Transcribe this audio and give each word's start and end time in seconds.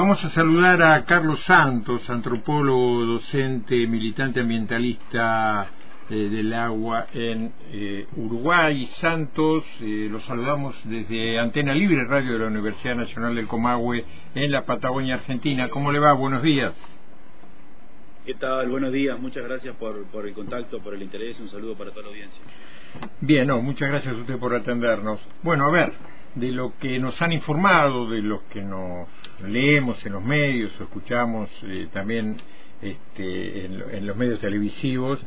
vamos 0.00 0.24
a 0.24 0.30
saludar 0.30 0.82
a 0.82 1.04
Carlos 1.04 1.40
Santos, 1.40 2.08
antropólogo, 2.08 3.04
docente, 3.04 3.86
militante 3.86 4.40
ambientalista 4.40 5.68
eh, 6.08 6.14
del 6.14 6.54
agua 6.54 7.08
en 7.12 7.52
eh, 7.70 8.06
Uruguay. 8.16 8.86
Santos, 8.94 9.62
eh, 9.82 10.08
lo 10.10 10.18
saludamos 10.20 10.74
desde 10.84 11.38
Antena 11.38 11.74
Libre 11.74 12.06
Radio 12.06 12.32
de 12.32 12.38
la 12.38 12.46
Universidad 12.46 12.94
Nacional 12.94 13.34
del 13.34 13.46
Comahue 13.46 14.02
en 14.34 14.50
la 14.50 14.64
Patagonia 14.64 15.16
Argentina. 15.16 15.68
¿Cómo 15.68 15.92
le 15.92 15.98
va? 15.98 16.14
Buenos 16.14 16.42
días. 16.42 16.72
¿Qué 18.24 18.32
tal? 18.36 18.70
Buenos 18.70 18.92
días. 18.92 19.20
Muchas 19.20 19.44
gracias 19.44 19.76
por, 19.76 20.04
por 20.06 20.26
el 20.26 20.32
contacto, 20.32 20.80
por 20.80 20.94
el 20.94 21.02
interés. 21.02 21.38
Un 21.40 21.50
saludo 21.50 21.76
para 21.76 21.90
toda 21.90 22.04
la 22.04 22.08
audiencia. 22.08 22.40
Bien, 23.20 23.46
no, 23.46 23.60
muchas 23.60 23.90
gracias 23.90 24.14
a 24.14 24.18
usted 24.18 24.38
por 24.38 24.54
atendernos. 24.54 25.20
Bueno, 25.42 25.66
a 25.66 25.70
ver, 25.70 25.92
de 26.36 26.52
lo 26.52 26.72
que 26.78 26.98
nos 26.98 27.20
han 27.20 27.32
informado, 27.32 28.08
de 28.08 28.22
los 28.22 28.40
que 28.44 28.62
nos 28.62 29.06
leemos 29.48 30.04
en 30.04 30.12
los 30.12 30.22
medios 30.22 30.72
o 30.80 30.84
escuchamos 30.84 31.50
eh, 31.64 31.88
también 31.92 32.36
este, 32.82 33.64
en, 33.66 34.06
los 34.06 34.16
medios 34.16 34.40
televisivos, 34.40 35.20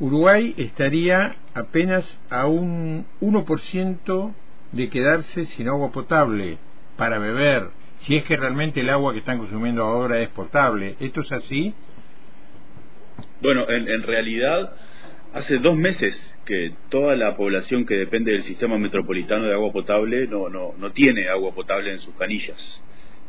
Uruguay 0.00 0.54
estaría 0.56 1.34
apenas 1.54 2.20
a 2.30 2.46
un 2.46 3.06
1% 3.20 4.34
de 4.72 4.88
quedarse 4.90 5.46
sin 5.46 5.68
agua 5.68 5.90
potable 5.90 6.58
para 6.96 7.18
beber, 7.18 7.70
si 8.00 8.16
es 8.16 8.24
que 8.24 8.36
realmente 8.36 8.80
el 8.80 8.90
agua 8.90 9.12
que 9.12 9.20
están 9.20 9.38
consumiendo 9.38 9.82
ahora 9.82 10.20
es 10.20 10.28
potable. 10.28 10.96
¿Esto 11.00 11.22
es 11.22 11.32
así? 11.32 11.74
Bueno, 13.40 13.68
en 13.68 14.02
realidad 14.02 14.72
Hace 15.34 15.58
dos 15.58 15.76
meses 15.76 16.16
que 16.46 16.72
toda 16.88 17.14
la 17.14 17.36
población 17.36 17.84
que 17.84 17.94
depende 17.94 18.32
del 18.32 18.44
sistema 18.44 18.78
metropolitano 18.78 19.44
de 19.44 19.52
agua 19.52 19.72
potable 19.72 20.26
no, 20.26 20.48
no, 20.48 20.74
no 20.78 20.92
tiene 20.92 21.28
agua 21.28 21.54
potable 21.54 21.92
en 21.92 21.98
sus 21.98 22.14
canillas. 22.14 22.82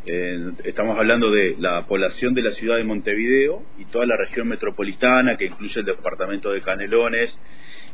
Eh, 0.06 0.52
estamos 0.64 0.98
hablando 0.98 1.30
de 1.30 1.56
la 1.60 1.86
población 1.86 2.34
de 2.34 2.42
la 2.42 2.52
ciudad 2.52 2.78
de 2.78 2.84
Montevideo 2.86 3.64
y 3.78 3.86
toda 3.86 4.06
la 4.06 4.16
región 4.16 4.48
metropolitana 4.48 5.36
que 5.36 5.46
incluye 5.46 5.80
el 5.80 5.86
departamento 5.86 6.52
de 6.52 6.62
Canelones 6.62 7.38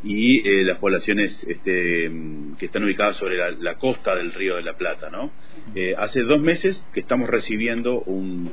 y 0.03 0.47
eh, 0.47 0.63
las 0.63 0.77
poblaciones 0.77 1.31
este, 1.47 2.11
que 2.59 2.65
están 2.67 2.83
ubicadas 2.83 3.17
sobre 3.17 3.37
la, 3.57 3.75
costa 3.75 4.15
del 4.15 4.33
río 4.33 4.55
de 4.55 4.61
la 4.61 4.73
Plata. 4.73 5.09
¿no? 5.09 5.31
Eh, 5.73 5.95
hace 5.97 6.21
dos 6.21 6.39
meses 6.39 6.81
que 6.93 6.99
estamos 6.99 7.27
recibiendo 7.27 8.01
un, 8.01 8.51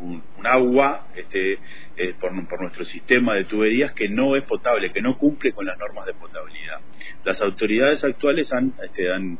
un, 0.00 0.22
agua 0.44 1.08
este, 1.16 1.58
eh, 1.96 2.14
por, 2.20 2.32
nuestro 2.32 2.84
sistema 2.84 3.34
de 3.34 3.44
tuberías 3.44 3.92
que 3.92 4.08
no 4.08 4.36
es 4.36 4.44
potable, 4.44 4.92
que 4.92 5.00
no 5.00 5.18
cumple 5.18 5.52
con 5.52 5.66
las 5.66 5.78
normas 5.78 6.06
de 6.06 6.14
potabilidad. 6.14 6.80
Las 7.24 7.40
autoridades 7.40 8.02
actuales 8.04 8.52
han, 8.52 8.74
este, 8.82 9.12
han 9.12 9.38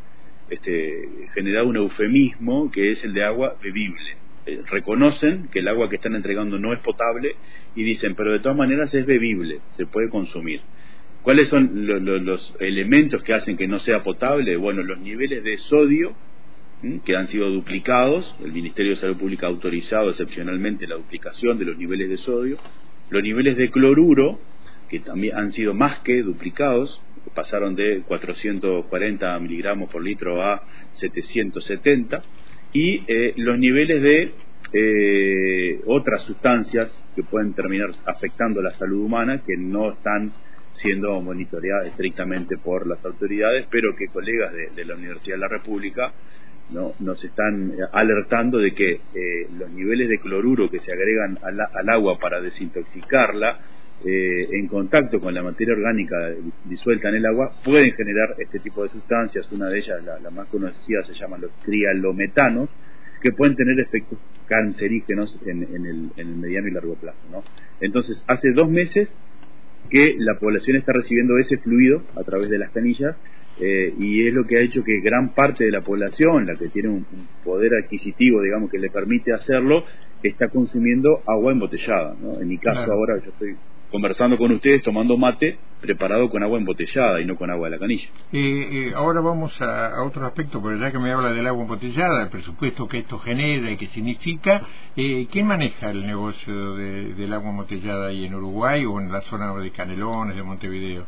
este, 0.50 1.08
generado 1.34 1.68
un 1.68 1.76
eufemismo 1.76 2.70
que 2.70 2.90
es 2.92 3.04
el 3.04 3.14
de 3.14 3.24
agua 3.24 3.56
bebible. 3.62 4.16
Eh, 4.46 4.60
reconocen 4.66 5.48
que 5.50 5.60
el 5.60 5.68
agua 5.68 5.88
que 5.88 5.96
están 5.96 6.14
entregando 6.14 6.58
no 6.58 6.72
es 6.72 6.80
potable 6.80 7.36
y 7.74 7.82
dicen, 7.82 8.14
pero 8.14 8.32
de 8.32 8.40
todas 8.40 8.56
maneras 8.56 8.92
es 8.92 9.06
bebible, 9.06 9.60
se 9.76 9.86
puede 9.86 10.08
consumir. 10.08 10.60
¿Cuáles 11.22 11.48
son 11.48 11.86
los 11.86 12.54
elementos 12.60 13.22
que 13.22 13.32
hacen 13.32 13.56
que 13.56 13.66
no 13.66 13.78
sea 13.78 14.02
potable? 14.02 14.56
Bueno, 14.56 14.82
los 14.82 14.98
niveles 14.98 15.42
de 15.42 15.56
sodio 15.56 16.14
que 17.04 17.16
han 17.16 17.28
sido 17.28 17.50
duplicados. 17.50 18.34
El 18.44 18.52
Ministerio 18.52 18.92
de 18.92 19.00
Salud 19.00 19.16
Pública 19.16 19.46
ha 19.46 19.50
autorizado 19.50 20.10
excepcionalmente 20.10 20.86
la 20.86 20.96
duplicación 20.96 21.58
de 21.58 21.64
los 21.64 21.78
niveles 21.78 22.10
de 22.10 22.16
sodio. 22.18 22.58
Los 23.10 23.22
niveles 23.22 23.56
de 23.56 23.70
cloruro, 23.70 24.38
que 24.88 25.00
también 25.00 25.36
han 25.36 25.52
sido 25.52 25.72
más 25.74 26.00
que 26.00 26.22
duplicados, 26.22 27.00
pasaron 27.34 27.75
de 27.75 28.03
440 28.06 29.39
miligramos 29.41 29.91
por 29.91 30.03
litro 30.03 30.42
a 30.42 30.62
770. 30.94 32.22
Y 32.72 33.05
eh, 33.06 33.34
los 33.36 33.58
niveles 33.58 34.03
de 34.03 34.33
eh, 34.72 35.80
otras 35.86 36.22
sustancias 36.22 37.05
que 37.14 37.22
pueden 37.22 37.55
terminar 37.55 37.91
afectando 38.06 38.61
la 38.61 38.72
salud 38.72 39.05
humana 39.05 39.42
que 39.47 39.56
no 39.56 39.92
están 39.92 40.33
siendo 40.75 41.20
monitoreadas 41.20 41.86
estrictamente 41.86 42.57
por 42.58 42.86
las 42.86 43.05
autoridades, 43.05 43.67
pero 43.70 43.95
que 43.95 44.08
colegas 44.08 44.52
de 44.74 44.84
la 44.84 44.96
Universidad 44.96 45.36
de 45.36 45.40
la 45.40 45.48
República 45.48 46.13
¿no? 46.70 46.95
nos 47.01 47.23
están 47.24 47.73
eh, 47.73 47.77
alertando 47.92 48.58
de 48.58 48.74
que 48.74 48.92
eh, 48.92 49.48
los 49.58 49.70
niveles 49.70 50.08
de 50.08 50.18
cloruro 50.18 50.70
que 50.70 50.80
se 50.80 50.92
agregan 50.92 51.39
al, 51.42 51.89
agua 51.89 52.18
para 52.18 52.40
desintoxicarla 52.40 53.58
eh, 54.06 54.48
en 54.52 54.66
contacto 54.66 55.18
con 55.18 55.32
la 55.32 55.42
materia 55.42 55.72
orgánica 55.72 56.16
disuelta 56.64 57.08
en 57.08 57.14
el 57.14 57.26
agua 57.26 57.54
pueden 57.64 57.90
generar 57.92 58.34
este 58.38 58.58
tipo 58.58 58.82
de 58.82 58.90
sustancias. 58.90 59.50
Una 59.50 59.68
de 59.68 59.78
ellas, 59.78 60.02
la, 60.04 60.30
más 60.30 60.46
conocida, 60.48 61.02
se 61.04 61.14
llama 61.14 61.38
los 61.38 61.50
trialometanos, 61.60 62.68
que 63.22 63.32
pueden 63.32 63.56
tener 63.56 63.80
efectos 63.80 64.18
cancerígenos 64.46 65.40
en, 65.46 65.62
el, 65.62 66.10
en 66.16 66.28
el 66.28 66.36
mediano 66.36 66.68
y 66.68 66.72
largo 66.72 66.96
plazo. 66.96 67.24
¿no? 67.30 67.42
Entonces, 67.80 68.22
hace 68.28 68.52
dos 68.52 68.68
meses 68.68 69.10
que 69.88 70.16
la 70.18 70.38
población 70.38 70.76
está 70.76 70.92
recibiendo 70.92 71.38
ese 71.38 71.56
fluido 71.58 72.02
a 72.16 72.24
través 72.24 72.50
de 72.50 72.58
las 72.58 72.70
canillas 72.72 73.16
eh, 73.58 73.94
y 73.98 74.26
es 74.26 74.34
lo 74.34 74.44
que 74.44 74.58
ha 74.58 74.60
hecho 74.60 74.82
que 74.82 75.00
gran 75.00 75.32
parte 75.32 75.64
de 75.64 75.70
la 75.70 75.80
población, 75.80 76.46
la 76.46 76.56
que 76.56 76.68
tiene 76.68 76.88
un, 76.88 77.06
poder 77.42 77.72
adquisitivo, 77.82 78.42
digamos, 78.42 78.70
que 78.70 78.78
le 78.78 78.90
permite 78.90 79.32
hacerlo, 79.32 79.84
está 80.22 80.48
consumiendo 80.48 81.22
agua 81.26 81.52
embotellada. 81.52 82.16
¿no? 82.20 82.40
En 82.40 82.48
mi 82.48 82.58
caso 82.58 82.90
ahora 82.92 83.16
yo 83.24 83.30
estoy 83.30 83.56
conversando 83.94 84.36
con 84.36 84.50
ustedes 84.50 84.82
tomando 84.82 85.16
mate 85.16 85.56
preparado 85.80 86.28
con 86.28 86.42
agua 86.42 86.58
embotellada 86.58 87.20
y 87.20 87.27
no 87.27 87.36
con 87.36 87.48
agua 87.48 87.68
de 87.68 87.77
la 87.77 87.78
canilla. 87.78 88.08
Eh, 88.32 88.92
ahora 88.96 89.20
vamos 89.20 89.55
a, 89.60 90.02
otro 90.02 90.27
aspecto, 90.27 90.60
porque 90.60 90.80
ya 90.80 90.90
que 90.90 90.98
me 90.98 91.12
habla 91.12 91.30
del 91.30 91.46
agua 91.46 91.62
embotellada, 91.62 92.24
el 92.24 92.28
presupuesto 92.28 92.88
que 92.88 92.98
esto 92.98 93.20
genera 93.20 93.70
y 93.70 93.77
que 93.77 93.86
significa, 93.86 94.62
eh, 94.96 95.28
¿quién 95.30 95.46
maneja 95.46 95.90
el 95.90 96.04
negocio 96.04 96.74
del 96.74 97.33
agua 97.33 97.50
embotellada 97.50 98.08
ahí 98.08 98.24
en 98.24 98.34
Uruguay 98.34 98.84
o 98.84 98.98
en 98.98 99.12
la 99.12 99.20
zona 99.20 99.54
de 99.54 99.70
Canelones, 99.70 100.34
de 100.34 100.42
Montevideo? 100.42 101.06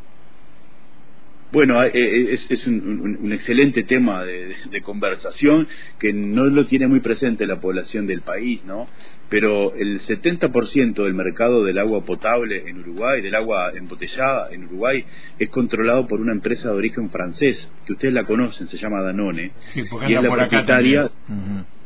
Bueno, 1.53 1.83
eh, 1.83 1.91
eh, 1.95 2.39
es, 2.49 2.67
un, 2.67 3.33
excelente 3.33 3.85
tema 3.85 4.25
de, 4.25 4.55
conversación 4.83 5.67
que 5.99 6.13
no 6.13 6.45
lo 6.45 6.67
tiene 6.67 6.87
muy 6.87 7.01
presente 7.01 7.47
la 7.47 7.61
población 7.61 8.07
del 8.07 8.23
país, 8.23 8.65
¿no? 8.65 8.87
Pero 9.29 9.75
el 9.75 10.01
70% 10.01 11.05
del 11.05 11.15
mercado 11.15 11.65
del 11.65 11.79
agua 11.79 12.05
potable 12.05 12.69
en 12.69 12.81
Uruguay, 12.81 13.23
del 13.23 13.35
agua 13.35 13.71
embotellada 13.75 14.49
en 14.53 14.65
Uruguay, 14.65 15.05
es 15.39 15.49
controlado 15.51 16.07
por 16.07 16.21
una 16.21 16.33
empresa 16.33 16.69
de 16.69 16.75
origen 16.75 17.11
francés, 17.11 17.71
que 17.87 17.93
ustedes 17.93 18.15
la 18.15 18.25
conocen, 18.25 18.67
se 18.67 18.77
llama 18.77 19.03
Danone, 19.03 19.53
y 19.75 20.15
es 20.15 20.23
la 20.23 20.31
propietaria... 20.31 21.11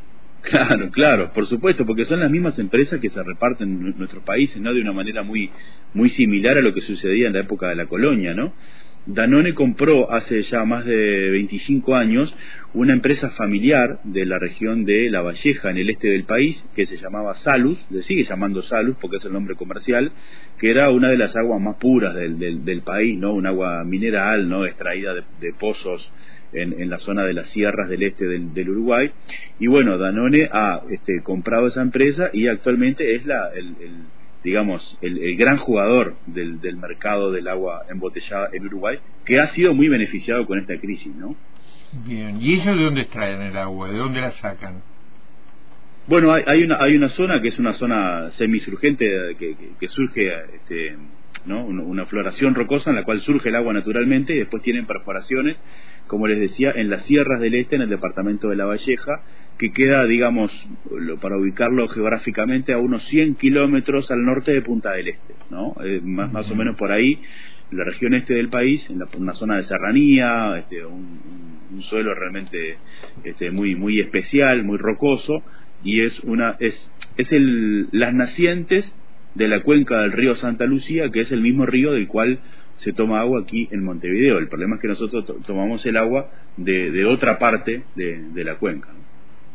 Claro, 0.43 0.91
claro, 0.91 1.33
por 1.35 1.47
supuesto, 1.47 1.85
porque 1.85 2.07
son 2.07 2.21
las 2.21 2.31
mismas 2.31 2.59
empresas 2.59 2.99
que 2.99 3.11
se 3.11 3.23
reparten 3.23 3.69
en 3.69 3.99
nuestro 3.99 4.23
país, 4.23 4.57
¿no? 4.57 4.73
De 4.73 4.81
una 4.81 4.93
manera 4.93 5.23
muy, 5.23 5.51
muy 5.93 6.09
similar 6.09 6.57
a 6.57 6.63
lo 6.63 6.73
que 6.73 6.81
sucedía 6.81 7.27
en 7.27 7.35
la 7.35 7.41
época 7.41 7.69
de 7.69 7.77
la 7.77 7.85
colonia, 7.85 8.33
¿no? 8.33 8.55
Danone 9.07 9.55
compró 9.55 10.13
hace 10.13 10.43
ya 10.43 10.65
más 10.67 10.85
de 10.85 11.31
25 11.31 11.95
años 11.95 12.35
una 12.75 12.93
empresa 12.93 13.31
familiar 13.31 13.99
de 14.05 14.27
la 14.27 14.39
región 14.39 14.85
de 14.85 15.11
La 15.11 15.23
Valleja, 15.23 15.71
en 15.71 15.79
el 15.79 15.91
este 15.91 16.09
del 16.09 16.25
país, 16.25 16.63
que 16.77 16.87
se 16.87 16.99
llamaba 16.99 17.37
Salus, 17.39 17.85
le 17.91 18.03
sigue 18.03 18.25
llamando 18.25 18.63
Salus 18.63 18.97
porque 19.01 19.17
es 19.17 19.25
el 19.25 19.33
nombre 19.33 19.57
comercial, 19.57 20.13
que 20.59 20.71
era 20.71 20.91
una 20.91 21.09
de 21.09 21.17
las 21.17 21.35
aguas 21.35 21.61
más 21.61 21.77
puras 21.77 22.15
del, 22.15 22.39
del, 22.39 22.83
país, 22.83 23.19
¿no? 23.19 23.33
Un 23.33 23.47
agua 23.47 23.85
mineral, 23.85 24.49
¿no? 24.49 24.67
Extraída 24.67 25.15
de, 25.15 25.53
pozos 25.59 26.09
en, 26.53 26.81
en, 26.81 26.91
la 26.91 26.99
zona 26.99 27.25
de 27.25 27.33
las 27.33 27.51
sierras 27.51 27.89
del 27.89 28.03
este 28.03 28.27
del, 28.27 28.69
Uruguay. 28.69 29.11
Y 29.59 29.67
bueno, 29.67 29.97
Danone 29.99 30.49
ha 30.53 30.83
este, 30.91 31.23
comprado 31.23 31.69
esa 31.69 31.83
empresa 31.83 32.31
y 32.33 32.47
actualmente 32.49 33.17
es 33.17 33.25
la, 33.25 33.49
el 33.55 33.75
digamos, 34.43 34.99
el, 35.03 35.37
gran 35.37 35.59
jugador 35.59 36.17
del, 36.27 36.61
del, 36.61 36.77
mercado 36.77 37.31
del 37.31 37.49
agua 37.49 37.85
embotellada 37.91 38.49
en 38.53 38.67
Uruguay, 38.67 38.99
que 39.25 39.39
ha 39.39 39.49
sido 39.49 39.75
muy 39.75 39.89
beneficiado 39.89 40.47
con 40.47 40.59
esta 40.59 40.79
crisis, 40.79 41.15
¿no? 41.15 41.37
Bien, 41.93 42.41
¿y 42.41 42.55
ellos 42.55 42.77
de 42.77 42.85
dónde 42.85 43.01
extraen 43.03 43.43
el 43.43 43.57
agua? 43.57 43.91
¿De 43.91 43.99
dónde 43.99 44.21
la 44.21 44.31
sacan? 44.33 44.83
Bueno, 46.07 46.33
hay, 46.33 46.45
hay, 46.47 46.63
una, 46.63 46.77
hay 46.81 46.97
una 46.97 47.09
zona 47.09 47.41
que 47.41 47.49
es 47.49 47.59
una 47.59 47.75
zona 47.75 48.31
semisurgente 48.33 49.07
que, 49.39 49.57
que, 49.79 49.89
surge, 49.89 50.29
este, 50.55 50.97
¿no? 51.47 51.65
Una, 51.65 52.07
floración 52.07 52.55
rocosa 52.55 52.91
en 52.91 52.97
la 52.97 53.05
cual 53.05 53.21
surge 53.21 53.49
el 53.49 53.57
agua 53.57 53.73
naturalmente 53.73 54.35
y 54.35 54.39
después 54.39 54.63
tienen 54.63 54.87
perforaciones, 54.87 55.57
como 56.07 56.27
les 56.27 56.41
decía, 56.41 56.73
en 56.75 56.91
las 56.91 57.05
sierras 57.05 57.41
del 57.41 57.55
este, 57.55 57.77
en 57.77 57.83
el 57.83 57.91
departamento 57.91 58.49
de 58.49 58.57
La 58.57 58.67
Valleja, 58.67 59.23
que 59.61 59.73
queda, 59.73 60.07
digamos, 60.07 60.51
para 61.21 61.37
ubicarlo 61.37 61.87
geográficamente, 61.89 62.73
a 62.73 62.79
unos 62.79 63.05
100 63.09 63.35
kilómetros 63.35 64.11
al 64.11 64.25
norte 64.25 64.55
de 64.55 64.63
Punta 64.63 64.93
del 64.93 65.09
Este, 65.09 65.35
¿no? 65.51 65.77
Eh, 65.85 66.01
más, 66.03 66.33
más 66.33 66.51
o 66.51 66.55
menos 66.55 66.77
por 66.77 66.91
ahí, 66.91 67.21
la 67.71 67.85
región 67.85 68.15
este 68.15 68.33
del 68.33 68.49
país, 68.49 68.89
en 68.89 69.01
la, 69.01 69.09
una 69.19 69.35
zona 69.35 69.59
de 69.59 69.65
serranía, 69.65 70.57
este, 70.57 70.87
un, 70.87 71.21
suelo 71.81 72.15
realmente 72.15 72.79
este, 73.23 73.51
muy, 73.51 73.77
muy 73.77 74.01
especial, 74.01 74.65
muy 74.65 74.79
rocoso, 74.79 75.43
y 75.85 76.01
es 76.01 76.19
una, 76.21 76.57
es, 76.59 76.91
es 77.19 77.31
el, 77.31 77.89
las 77.93 78.15
nacientes 78.15 78.91
de 79.35 79.47
la 79.47 79.61
cuenca 79.61 80.01
del 80.01 80.13
río 80.13 80.37
Santa 80.37 80.65
Lucía, 80.65 81.11
que 81.11 81.21
es 81.21 81.33
el 81.33 81.43
mismo 81.43 81.67
río 81.67 81.93
del 81.93 82.09
cual 82.09 82.41
se 82.77 82.95
toma 82.95 83.21
agua 83.21 83.43
aquí 83.43 83.69
en 83.73 83.85
Montevideo. 83.85 84.39
El 84.39 84.49
problema 84.49 84.77
es 84.77 84.81
que 84.81 84.89
nosotros 84.89 85.27
tomamos 85.47 85.85
el 85.85 85.99
agua 85.99 86.31
de, 86.57 86.91
de 86.91 87.05
otra 87.05 87.39
parte 87.39 87.83
de, 87.95 88.23
de 88.33 88.45
la 88.45 88.55
cuenca. 88.55 88.89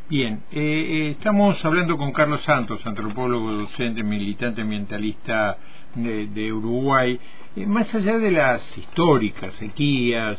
Bien, 0.07 0.43
eh, 0.51 0.59
eh, 0.61 1.09
estamos 1.17 1.65
hablando 1.65 1.97
con 1.97 2.11
Carlos 2.11 2.43
Santos, 2.43 2.85
antropólogo, 2.85 3.51
docente, 3.53 4.03
militante 4.03 4.61
ambientalista 4.61 5.57
de, 5.95 6.53
Uruguay. 6.53 7.19
Eh, 7.55 7.65
más 7.65 7.91
allá 7.95 8.19
de 8.19 8.29
las 8.29 8.77
históricas 8.77 9.55
sequías 9.55 10.37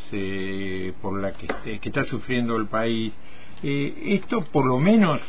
por 1.03 1.21
la 1.21 1.33
que, 1.33 1.81
que, 1.81 1.89
está 1.89 2.05
sufriendo 2.05 2.57
el 2.57 2.69
país, 2.69 3.13
esto 3.61 4.45
por 4.53 4.67
lo 4.67 4.79
menos, 4.79 5.21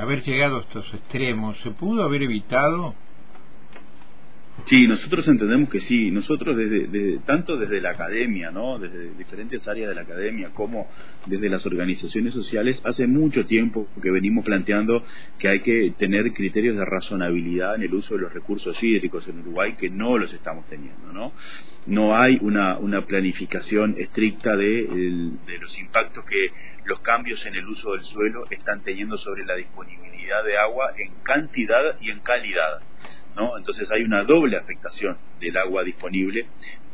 haber 0.00 0.22
llegado 0.22 0.58
a 0.58 0.60
estos 0.60 0.94
extremos, 0.94 1.56
¿se 1.58 1.72
pudo 1.72 2.04
haber 2.04 2.22
evitado? 2.22 2.94
Sí, 4.66 4.86
nosotros 4.86 5.26
entendemos 5.28 5.68
que 5.68 5.80
sí. 5.80 6.10
Nosotros 6.10 6.56
desde, 6.56 7.18
tanto 7.26 7.56
desde 7.56 7.80
la 7.80 7.90
academia, 7.90 8.50
¿no? 8.50 8.78
Desde 8.78 9.14
diferentes 9.14 9.66
áreas 9.66 9.88
de 9.88 9.94
la 9.94 10.02
academia, 10.02 10.50
como 10.50 10.88
desde 11.26 11.48
las 11.48 11.64
organizaciones 11.66 12.34
sociales, 12.34 12.80
hace 12.84 13.06
mucho 13.06 13.46
tiempo 13.46 13.88
que 14.00 14.10
venimos 14.10 14.44
planteando 14.44 15.04
que 15.38 15.48
hay 15.48 15.60
que 15.60 15.94
tener 15.98 16.32
criterios 16.32 16.76
de 16.76 16.84
razonabilidad 16.84 17.74
en 17.76 17.82
el 17.82 17.94
uso 17.94 18.14
de 18.14 18.20
los 18.20 18.32
recursos 18.32 18.80
hídricos 18.82 19.26
en 19.28 19.40
Uruguay 19.40 19.74
que 19.78 19.90
no 19.90 20.18
los 20.18 20.32
estamos 20.32 20.66
teniendo, 20.68 21.12
¿no? 21.12 21.32
No 21.86 22.16
hay 22.16 22.38
una, 22.42 22.78
una 22.78 23.06
planificación 23.06 23.96
estricta 23.98 24.56
de, 24.56 24.86
de 25.46 25.58
los 25.58 25.78
impactos 25.78 26.24
que 26.24 26.48
los 26.84 27.00
cambios 27.00 27.44
en 27.46 27.54
el 27.54 27.66
uso 27.66 27.92
del 27.92 28.02
suelo 28.02 28.44
están 28.50 28.82
teniendo 28.82 29.16
sobre 29.16 29.44
la 29.44 29.56
disponibilidad 29.56 30.44
de 30.44 30.58
agua 30.58 30.92
en 30.98 31.12
cantidad 31.22 31.96
y 32.00 32.10
en 32.10 32.20
calidad. 32.20 32.80
Entonces 33.56 33.90
hay 33.90 34.02
una 34.02 34.24
doble 34.24 34.56
afectación 34.56 35.16
del 35.40 35.56
agua 35.56 35.84
disponible 35.84 36.46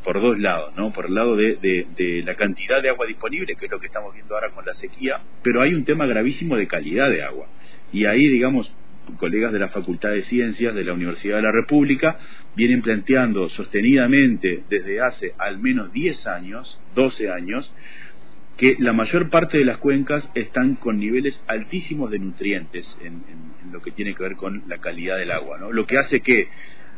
por 0.04 0.20
dos 0.20 0.38
lados, 0.38 0.72
¿no? 0.76 0.92
Por 0.92 1.06
el 1.06 1.14
lado 1.14 1.34
de, 1.34 2.22
la 2.24 2.34
cantidad 2.36 2.80
de 2.80 2.90
agua 2.90 3.06
disponible, 3.06 3.56
que 3.56 3.64
es 3.64 3.70
lo 3.70 3.80
que 3.80 3.86
estamos 3.86 4.14
viendo 4.14 4.34
ahora 4.34 4.50
con 4.50 4.64
la 4.64 4.74
sequía, 4.74 5.20
pero 5.42 5.60
hay 5.60 5.74
un 5.74 5.84
tema 5.84 6.06
gravísimo 6.06 6.56
de 6.56 6.68
calidad 6.68 7.10
de 7.10 7.22
agua. 7.22 7.48
Y 7.92 8.04
ahí, 8.04 8.28
digamos, 8.28 8.72
colegas 9.18 9.52
de 9.52 9.58
la 9.58 9.68
Facultad 9.68 10.10
de 10.10 10.22
Ciencias 10.22 10.74
de 10.74 10.84
la 10.84 10.92
Universidad 10.92 11.36
de 11.36 11.42
la 11.42 11.52
República 11.52 12.18
vienen 12.54 12.82
planteando 12.82 13.48
sostenidamente 13.48 14.64
desde 14.68 15.00
hace 15.00 15.34
al 15.38 15.58
menos 15.58 15.92
10 15.92 16.26
años, 16.26 16.80
12 16.94 17.30
años, 17.30 17.72
que 18.56 18.76
la 18.78 18.92
mayor 18.92 19.28
parte 19.28 19.58
de 19.58 19.64
las 19.64 19.78
cuencas 19.78 20.30
están 20.34 20.76
con 20.76 20.98
niveles 20.98 21.40
altísimos 21.46 22.10
de 22.10 22.18
nutrientes 22.18 22.86
en, 23.02 23.22
lo 23.72 23.82
que 23.82 23.90
tiene 23.90 24.14
que 24.14 24.22
ver 24.22 24.36
con 24.36 24.62
la 24.68 24.78
calidad 24.78 25.18
del 25.18 25.30
agua, 25.30 25.58
¿no? 25.58 25.72
Lo 25.72 25.86
que 25.86 25.98
hace 25.98 26.20
que 26.20 26.48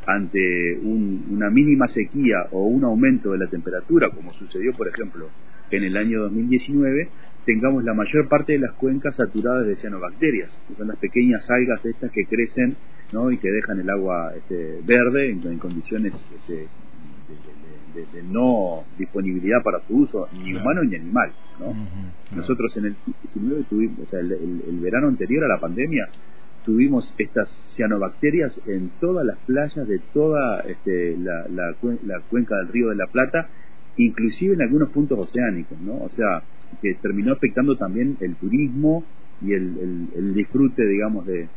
ante 0.06 0.78
una 0.82 1.50
mínima 1.50 1.88
sequía 1.88 2.46
o 2.52 2.66
un 2.66 2.84
aumento 2.84 3.32
de 3.32 3.38
la 3.38 3.46
temperatura, 3.48 4.10
como 4.10 4.32
sucedió, 4.34 4.72
por 4.74 4.88
ejemplo, 4.88 5.30
en 5.70 5.84
el 5.84 5.96
año 5.96 6.20
2019, 6.22 7.08
tengamos 7.44 7.82
la 7.82 7.94
mayor 7.94 8.28
parte 8.28 8.52
de 8.52 8.58
las 8.58 8.72
cuencas 8.74 9.16
saturadas 9.16 9.66
de 9.66 9.76
cianobacterias, 9.76 10.50
que 10.68 10.74
son 10.74 10.88
las 10.88 10.98
pequeñas 10.98 11.48
algas 11.50 11.84
estas 11.84 12.10
que 12.12 12.26
crecen 12.26 12.76
¿no? 13.12 13.30
y 13.30 13.38
que 13.38 13.50
dejan 13.50 13.80
el 13.80 13.90
agua 13.90 14.32
este, 14.36 14.80
verde 14.84 15.30
en, 15.30 15.58
condiciones 15.58 16.12
este, 16.12 16.66
no 18.30 18.84
disponibilidad 18.98 19.62
para 19.62 19.80
su 19.86 19.96
uso, 19.96 20.28
ni 20.32 20.54
humano 20.54 20.82
ni 20.84 20.96
animal. 20.96 21.32
¿no? 21.58 21.74
Nosotros 22.36 22.76
en 22.76 22.86
el 22.86 22.96
19 23.24 23.64
tuvimos, 23.68 23.98
o 24.00 24.08
sea, 24.08 24.20
el, 24.20 24.78
verano 24.80 25.08
anterior 25.08 25.44
a 25.44 25.48
la 25.48 25.60
pandemia, 25.60 26.08
tuvimos 26.64 27.14
estas 27.18 27.48
cianobacterias 27.74 28.60
en 28.66 28.90
todas 29.00 29.24
las 29.24 29.38
playas 29.46 29.86
de 29.88 30.00
toda 30.12 30.60
este, 30.60 31.16
la, 31.18 31.46
la, 31.48 32.20
cuenca 32.30 32.56
del 32.56 32.68
río 32.68 32.88
de 32.90 32.96
la 32.96 33.06
Plata, 33.06 33.48
inclusive 33.96 34.54
en 34.54 34.62
algunos 34.62 34.90
puntos 34.90 35.18
oceánicos, 35.18 35.80
¿no? 35.80 35.96
O 36.04 36.10
sea, 36.10 36.42
que 36.82 36.94
terminó 36.94 37.32
afectando 37.32 37.76
también 37.76 38.16
el 38.20 38.36
turismo 38.36 39.04
y 39.40 39.52
el, 39.52 40.08
el 40.14 40.34
disfrute, 40.34 40.86
digamos, 40.86 41.26
de, 41.26 41.48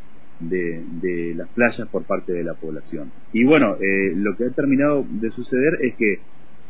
de, 0.42 1.34
las 1.36 1.48
playas 1.50 1.88
por 1.90 2.04
parte 2.04 2.34
de 2.34 2.44
la 2.44 2.54
población. 2.54 3.12
Y 3.34 3.44
bueno, 3.44 3.78
eh, 3.80 4.14
lo 4.16 4.36
que 4.36 4.46
ha 4.46 4.50
terminado 4.52 5.06
de 5.10 5.32
suceder 5.32 5.78
es 5.82 5.96
que 5.96 6.20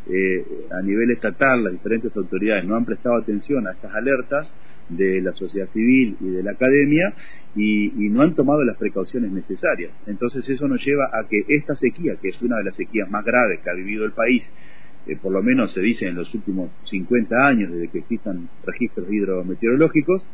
eh, 0.09 0.45
a 0.71 0.81
nivel 0.81 1.11
estatal 1.11 1.63
las 1.63 1.73
diferentes 1.73 2.15
autoridades 2.17 2.65
no 2.65 2.75
han 2.75 2.85
prestado 2.85 3.17
atención 3.17 3.67
a 3.67 3.73
estas 3.73 3.93
alertas 3.93 4.51
de 4.89 5.21
la 5.21 5.31
sociedad 5.33 5.67
civil 5.69 6.17
y 6.19 6.29
de 6.29 6.43
la 6.43 6.51
academia 6.51 7.13
y, 7.55 7.91
no 8.09 8.23
han 8.23 8.35
tomado 8.35 8.63
las 8.63 8.77
precauciones 8.77 9.31
necesarias. 9.31 9.91
Entonces 10.07 10.47
eso 10.49 10.67
nos 10.67 10.83
lleva 10.83 11.05
a 11.13 11.27
que 11.27 11.45
esta 11.47 11.75
sequía, 11.75 12.15
que 12.21 12.29
es 12.29 12.41
una 12.41 12.57
de 12.57 12.65
las 12.65 12.75
sequías 12.75 13.09
más 13.09 13.23
graves 13.23 13.59
que 13.61 13.69
ha 13.69 13.73
vivido 13.73 14.05
el 14.05 14.11
país, 14.11 14.43
eh, 15.07 15.17
por 15.21 15.31
lo 15.31 15.41
menos 15.41 15.73
se 15.73 15.81
dice 15.81 16.07
en 16.07 16.15
los 16.15 16.33
últimos 16.33 16.71
50 16.85 17.47
años 17.47 17.71
desde 17.71 17.87
que 17.89 17.99
existan 17.99 18.49
registros 18.65 19.11
hidrometeorológicos, 19.11 20.25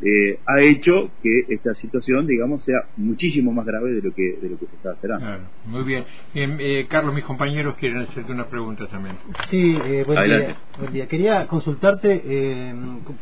eh, 0.00 0.40
ha 0.44 0.60
hecho 0.60 1.10
que 1.22 1.44
esta 1.48 1.74
situación, 1.74 2.26
digamos, 2.26 2.62
sea 2.64 2.80
muchísimo 2.96 3.52
más 3.52 3.64
grave 3.64 3.92
de 3.92 4.02
lo 4.02 4.12
que 4.12 4.38
de 4.42 4.50
lo 4.50 4.58
que 4.58 4.66
se 4.66 4.76
estaba 4.76 4.94
esperando. 4.94 5.48
muy 5.64 5.84
bien. 5.84 6.04
Eh, 6.34 6.86
Carlos, 6.88 7.14
mis 7.14 7.24
compañeros 7.24 7.76
quieren 7.76 7.98
hacerte 7.98 8.30
una 8.30 8.46
pregunta 8.46 8.86
también. 8.86 9.16
Sí, 9.48 9.78
eh, 9.84 10.04
buen, 10.06 10.52
día, 10.92 11.06
Quería 11.08 11.46
consultarte 11.46 12.22
eh, 12.24 12.74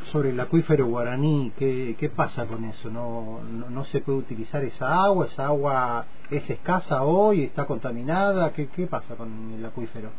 sobre 0.06 0.30
el 0.30 0.40
acuífero 0.40 0.86
guaraní. 0.86 1.52
¿Qué, 1.56 1.94
¿Qué, 1.98 2.08
pasa 2.08 2.46
con 2.46 2.64
eso? 2.64 2.90
¿No, 2.90 3.40
¿No, 3.42 3.84
se 3.84 4.00
puede 4.00 4.18
utilizar 4.18 4.64
esa 4.64 5.04
agua? 5.04 5.26
¿Esa 5.26 5.46
agua 5.46 6.06
es 6.30 6.48
escasa 6.50 7.02
hoy? 7.04 7.44
¿Está 7.44 7.66
contaminada? 7.66 8.52
¿Qué, 8.52 8.66
qué 8.66 8.86
pasa 8.86 9.14
con 9.14 9.52
el 9.56 9.64
acuífero? 9.64 10.10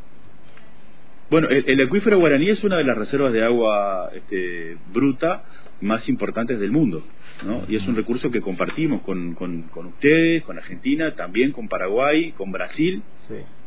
Bueno, 1.28 1.48
el, 1.50 1.82
acuífero 1.82 2.20
guaraní 2.20 2.50
es 2.52 2.64
una 2.64 2.78
de 2.78 2.84
las 2.84 2.96
reservas 2.96 3.34
de 3.34 3.44
agua 3.44 4.12
este, 4.14 4.78
bruta 4.94 5.44
más 5.82 6.08
importantes 6.08 6.60
del 6.60 6.72
mundo, 6.72 7.04
¿no? 7.44 7.64
Y 7.68 7.76
es 7.76 7.88
un 7.88 7.96
recurso 7.96 8.30
que 8.30 8.42
compartimos 8.42 9.02
con, 9.02 9.34
con, 9.34 9.66
ustedes, 9.88 10.44
con 10.44 10.60
Argentina, 10.60 11.16
también 11.16 11.52
con 11.52 11.68
Paraguay, 11.68 12.32
con 12.34 12.52
Brasil 12.52 13.02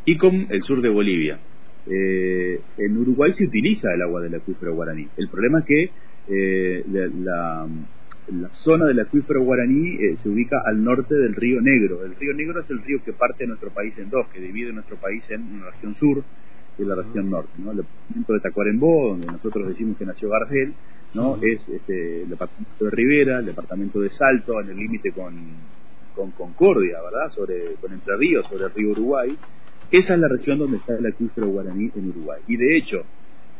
y 0.04 0.16
con 0.16 0.46
el 0.50 0.62
sur 0.62 0.80
de 0.80 0.88
Bolivia. 0.88 1.40
Eh, 1.90 2.60
en 2.76 2.96
Uruguay 2.96 3.32
se 3.32 3.46
utiliza 3.46 3.92
el 3.92 4.02
agua 4.02 4.20
del 4.20 4.36
acuífero 4.36 4.74
guaraní. 4.74 5.08
El 5.16 5.28
problema 5.28 5.58
es 5.58 5.64
que 5.64 5.90
eh, 6.28 6.84
la, 6.92 7.66
la, 8.28 8.48
zona 8.52 8.84
del 8.86 9.00
acuífero 9.00 9.42
guaraní 9.42 9.96
eh, 9.96 10.16
se 10.22 10.28
ubica 10.28 10.62
al 10.64 10.84
norte 10.84 11.12
del 11.12 11.34
río 11.34 11.60
Negro. 11.60 12.04
El 12.04 12.14
río 12.14 12.34
Negro 12.34 12.60
es 12.60 12.70
el 12.70 12.82
río 12.84 13.02
que 13.04 13.14
parte 13.14 13.48
nuestro 13.48 13.70
país 13.70 13.94
en 13.98 14.10
dos, 14.10 14.28
que 14.28 14.40
divide 14.40 14.72
nuestro 14.72 14.96
país 14.96 15.24
en 15.28 15.42
una 15.42 15.70
región 15.70 15.96
sur 15.96 16.22
de 16.78 16.88
la 16.88 16.94
región 16.94 17.30
norte. 17.30 17.50
¿no? 17.58 17.72
El 17.72 17.78
departamento 17.78 18.32
de 18.32 18.40
Tacuarembó, 18.40 19.08
donde 19.08 19.26
nosotros 19.26 19.68
decimos 19.68 19.96
que 19.96 20.06
nació 20.06 20.28
Gardel, 20.30 20.74
¿no? 21.14 21.36
es 21.42 21.68
este, 21.68 22.22
el 22.22 22.30
departamento 22.30 22.84
de 22.84 22.90
Rivera, 22.90 23.38
el 23.40 23.46
departamento 23.46 24.00
de 24.00 24.10
Salto, 24.10 24.60
en 24.60 24.70
el 24.70 24.76
límite 24.76 25.12
con, 25.12 25.34
con 26.14 26.30
Concordia, 26.32 26.98
¿verdad? 27.02 27.28
Sobre, 27.30 27.74
con 27.80 27.92
Entre 27.92 28.16
Ríos, 28.16 28.46
sobre 28.48 28.64
el 28.64 28.74
río 28.74 28.90
Uruguay. 28.90 29.36
Esa 29.90 30.14
es 30.14 30.20
la 30.20 30.28
región 30.28 30.58
donde 30.58 30.76
está 30.78 30.96
el 30.96 31.06
acuífero 31.06 31.48
guaraní 31.48 31.90
en 31.94 32.08
Uruguay. 32.10 32.42
Y 32.46 32.56
de 32.56 32.76
hecho, 32.76 33.04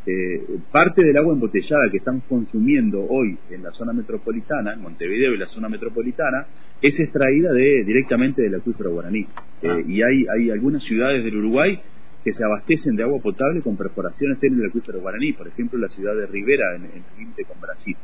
eh, 0.05 0.59
parte 0.71 1.03
del 1.03 1.17
agua 1.17 1.33
embotellada 1.33 1.89
que 1.91 1.97
estamos 1.97 2.23
consumiendo 2.29 3.05
hoy 3.09 3.37
en 3.49 3.63
la 3.63 3.71
zona 3.71 3.93
metropolitana, 3.93 4.73
en 4.73 4.81
Montevideo 4.81 5.33
y 5.33 5.37
la 5.37 5.47
zona 5.47 5.69
metropolitana, 5.69 6.47
es 6.81 6.99
extraída 6.99 7.51
de, 7.51 7.83
directamente 7.83 8.41
del 8.41 8.55
acuífero 8.55 8.91
guaraní. 8.91 9.27
Eh, 9.61 9.83
y 9.87 10.01
hay, 10.01 10.25
hay 10.27 10.51
algunas 10.51 10.83
ciudades 10.83 11.23
del 11.23 11.37
Uruguay 11.37 11.79
que 12.23 12.33
se 12.33 12.43
abastecen 12.43 12.95
de 12.95 13.03
agua 13.03 13.19
potable 13.21 13.61
con 13.61 13.77
perforaciones 13.77 14.41
en 14.43 14.59
el 14.59 14.67
acuífero 14.67 14.99
guaraní, 14.99 15.33
por 15.33 15.47
ejemplo 15.47 15.79
la 15.79 15.89
ciudad 15.89 16.15
de 16.15 16.25
Rivera 16.27 16.75
en, 16.75 16.85
el 16.85 17.03
límite 17.17 17.45
con 17.45 17.59
Brasil. 17.61 17.95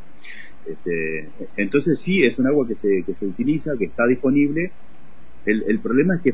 Este, 0.66 1.30
entonces 1.58 2.00
sí, 2.00 2.24
es 2.24 2.40
un 2.40 2.48
agua 2.48 2.68
que 2.68 2.76
se, 2.76 3.04
que 3.06 3.14
se 3.14 3.26
utiliza, 3.26 3.72
que 3.78 3.86
está 3.86 4.08
disponible. 4.08 4.72
El, 5.46 5.64
el 5.68 5.80
problema 5.80 6.16
es 6.16 6.22
que, 6.22 6.34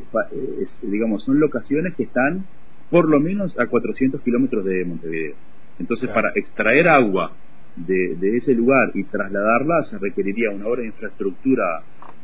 digamos, 0.82 1.22
son 1.24 1.38
locaciones 1.38 1.94
que 1.94 2.04
están 2.04 2.46
por 2.90 3.08
lo 3.08 3.20
menos 3.20 3.58
a 3.58 3.66
400 3.66 4.20
kilómetros 4.22 4.64
de 4.64 4.84
Montevideo. 4.84 5.34
Entonces, 5.78 6.08
para 6.10 6.30
extraer 6.34 6.88
agua 6.88 7.32
de, 7.76 8.16
de, 8.16 8.36
ese 8.36 8.54
lugar 8.54 8.90
y 8.94 9.04
trasladarla 9.04 9.82
se 9.84 9.98
requeriría 9.98 10.50
una 10.50 10.66
obra 10.66 10.82
de 10.82 10.88
infraestructura 10.88 11.82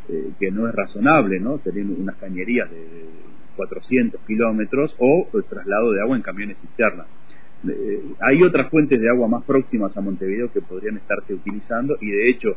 eh, 0.08 0.30
que 0.38 0.50
no 0.50 0.68
es 0.68 0.74
razonable, 0.74 1.40
¿no? 1.40 1.58
Teniendo 1.58 1.94
unas 1.94 2.16
cañerías 2.16 2.70
de 2.70 3.06
400 3.58 4.20
kilómetros 4.26 4.96
o 4.98 5.26
traslado 5.50 5.92
de 5.92 6.00
agua 6.00 6.16
en 6.16 6.22
camiones 6.22 6.56
cisterna. 6.60 7.04
Eh, 7.68 8.02
hay 8.20 8.42
otras 8.44 8.70
fuentes 8.70 9.00
de 9.00 9.10
agua 9.10 9.26
más 9.26 9.44
próximas 9.44 9.94
a 9.96 10.00
Montevideo 10.00 10.52
que 10.52 10.60
podrían 10.60 10.96
estarse 10.96 11.34
utilizando 11.34 11.98
y 12.00 12.08
de 12.08 12.30
hecho 12.30 12.56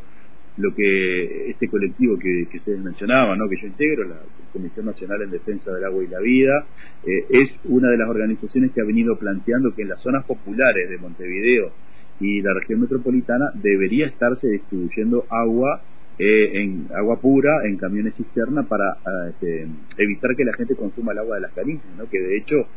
lo 0.57 0.75
que 0.75 1.49
este 1.49 1.67
colectivo 1.67 2.19
que, 2.19 2.47
ustedes 2.53 2.79
mencionaban, 2.79 3.39
¿no? 3.39 3.49
que 3.49 3.55
yo 3.59 3.67
integro, 3.67 4.03
la 4.03 4.19
Comisión 4.53 4.85
Nacional 4.85 5.23
en 5.23 5.31
Defensa 5.31 5.71
del 5.71 5.85
Agua 5.85 6.03
y 6.03 6.07
la 6.07 6.19
Vida, 6.19 6.65
eh, 7.03 7.25
es 7.29 7.49
una 7.63 7.89
de 7.89 7.97
las 7.97 8.09
organizaciones 8.09 8.71
que 8.71 8.81
ha 8.81 8.85
venido 8.85 9.17
planteando 9.17 9.73
que 9.73 9.81
en 9.81 9.89
las 9.89 10.01
zonas 10.01 10.25
populares 10.25 10.89
de 10.89 10.97
Montevideo 10.97 11.71
y 12.19 12.41
la 12.41 12.53
región 12.53 12.81
metropolitana 12.81 13.45
debería 13.55 14.05
estarse 14.05 14.47
distribuyendo 14.47 15.25
agua 15.29 15.81
eh, 16.23 16.61
en 16.61 16.87
agua 16.93 17.19
pura, 17.19 17.65
en 17.65 17.77
camiones 17.77 18.13
cisterna, 18.13 18.61
para 18.61 18.91
ah, 18.91 19.29
este, 19.29 19.67
evitar 19.97 20.35
que 20.35 20.45
la 20.45 20.53
gente 20.53 20.75
consuma 20.75 21.13
el 21.13 21.17
agua 21.17 21.37
de 21.37 21.41
las 21.41 21.53
canillas, 21.53 21.83
¿no? 21.97 22.07
que 22.07 22.19
de 22.19 22.37
hecho 22.37 22.67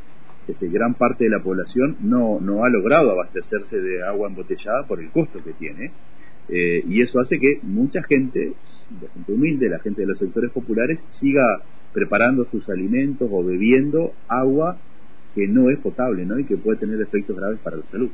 este, 0.48 0.68
gran 0.68 0.94
parte 0.94 1.24
de 1.24 1.30
la 1.30 1.42
población 1.42 1.98
no, 2.00 2.40
no 2.40 2.64
ha 2.64 2.70
logrado 2.70 3.10
abastecerse 3.10 3.78
de 3.78 4.02
agua 4.02 4.28
embotellada 4.28 4.86
por 4.86 4.98
el 4.98 5.10
costo 5.10 5.44
que 5.44 5.52
tiene. 5.52 5.92
Eh, 6.48 6.84
y 6.88 7.02
eso 7.02 7.20
hace 7.20 7.38
que 7.38 7.58
mucha 7.62 8.02
gente, 8.04 8.54
la 9.02 9.10
gente 9.10 9.32
humilde, 9.32 9.68
la 9.68 9.78
gente 9.80 10.00
de 10.00 10.06
los 10.08 10.18
sectores 10.18 10.50
populares, 10.50 10.98
siga 11.10 11.44
preparando 11.92 12.46
sus 12.46 12.66
alimentos 12.70 13.28
o 13.30 13.44
bebiendo 13.44 14.12
agua 14.26 14.78
que 15.34 15.46
no 15.48 15.68
es 15.68 15.78
potable 15.80 16.24
¿no? 16.24 16.38
y 16.38 16.44
que 16.44 16.56
puede 16.56 16.78
tener 16.78 16.98
efectos 16.98 17.36
graves 17.36 17.58
para 17.62 17.76
la 17.76 17.84
salud. 17.90 18.08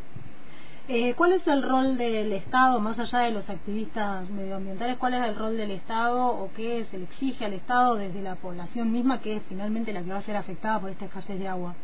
Eh, 0.93 1.15
¿Cuál 1.17 1.35
es 1.35 1.47
el 1.47 1.63
rol 1.63 1.97
del 1.97 2.33
Estado, 2.33 2.81
más 2.81 2.99
allá 2.99 3.21
de 3.21 3.31
los 3.31 3.49
activistas 3.49 4.29
medioambientales, 4.29 4.97
cuál 4.97 5.15
es 5.15 5.23
el 5.23 5.37
rol 5.37 5.57
del 5.57 5.71
Estado 5.71 6.21
o 6.21 6.51
qué 6.57 6.85
se 6.91 6.99
le 6.99 7.05
exige 7.05 7.45
al 7.45 7.53
Estado 7.53 7.95
desde 7.95 8.21
la 8.21 8.35
población 8.35 8.91
misma, 8.91 9.23
que 9.23 9.37
es 9.37 9.43
finalmente 9.49 9.93
la 9.93 10.03
que 10.03 10.11
va 10.11 10.19
a 10.19 10.23
ser 10.23 10.35
afectada 10.35 10.81
por 10.81 10.91
esta 10.91 11.05
escasez 11.05 11.39
de 11.39 11.47
agua? 11.47 11.77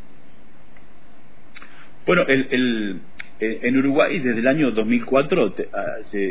Bueno, 2.05 2.23
el, 2.27 3.01
eh, 3.39 3.61
en 3.63 3.77
Uruguay 3.77 4.19
desde 4.19 4.41
el 4.41 4.49
año 4.49 4.73
2004 4.73 5.55
ah, 5.73 5.85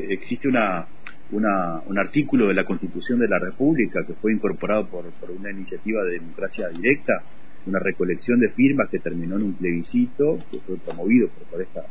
existe 0.10 0.50
una, 0.50 0.86
un 1.32 1.98
artículo 1.98 2.50
de 2.50 2.56
la 2.56 2.66
Constitución 2.66 3.20
de 3.20 3.30
la 3.30 3.40
República 3.40 4.06
que 4.06 4.16
fue 4.16 4.34
incorporado 4.34 4.88
por, 4.88 5.10
por 5.12 5.32
una 5.32 5.50
iniciativa 5.50 6.04
de 6.04 6.20
democracia 6.20 6.68
directa 6.68 7.24
una 7.68 7.80
recolección 7.80 8.40
de 8.40 8.50
firmas 8.50 8.90
que 8.90 9.00
terminó 9.00 9.38
en 9.38 9.44
un 9.44 9.54
plebiscito 9.54 10.38
que 10.52 10.60
fue 10.60 10.78
promovido 10.78 11.30
por, 11.50 11.62
esta, 11.62 11.86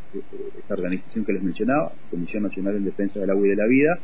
organización 0.69 1.25
que 1.25 1.33
les 1.33 1.43
mencionaba, 1.43 1.93
Comisión 2.11 2.45
Nacional 2.45 2.77
en 2.77 2.85
Defensa 2.85 3.21
del 3.21 3.31
Agua 3.31 3.47
y 3.47 3.51
de 3.51 3.57
la 3.57 3.67
Vida, 3.67 3.99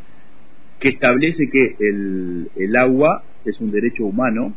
que 0.81 0.89
establece 0.89 1.49
que 1.49 1.77
el, 1.79 2.77
agua 2.77 3.23
es 3.45 3.61
un 3.61 3.71
derecho 3.71 4.05
humano, 4.05 4.55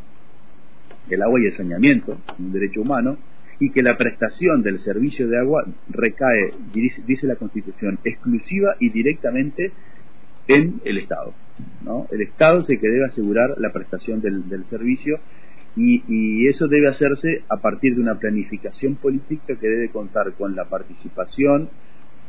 el 1.10 1.22
agua 1.22 1.40
y 1.40 1.46
el 1.46 1.54
saneamiento 1.54 2.18
un 2.40 2.52
derecho 2.52 2.82
humano, 2.82 3.18
y 3.60 3.70
que 3.70 3.84
la 3.84 3.98
prestación 3.98 4.64
del 4.64 4.80
servicio 4.80 5.28
de 5.28 5.38
agua 5.38 5.66
recae, 5.90 6.54
dice, 6.74 7.28
la 7.28 7.36
Constitución, 7.36 8.00
exclusiva 8.04 8.76
y 8.80 8.90
directamente 8.90 9.72
en 10.48 10.82
el 10.84 10.98
Estado. 10.98 11.34
¿no? 11.84 12.08
El 12.12 12.22
Estado 12.22 12.62
es 12.62 12.70
el 12.70 12.80
que 12.80 12.88
debe 12.88 13.06
asegurar 13.06 13.56
la 13.60 13.72
prestación 13.72 14.22
del 14.22 14.66
servicio 14.66 15.20
y, 15.76 16.48
eso 16.48 16.68
debe 16.68 16.88
hacerse 16.88 17.44
a 17.50 17.58
partir 17.58 17.96
de 17.96 18.02
una 18.02 18.20
planificación 18.20 18.96
política 18.96 19.56
que 19.60 19.68
debe 19.68 19.90
contar 19.90 20.34
con 20.34 20.56
la 20.56 20.66
participación, 20.66 21.70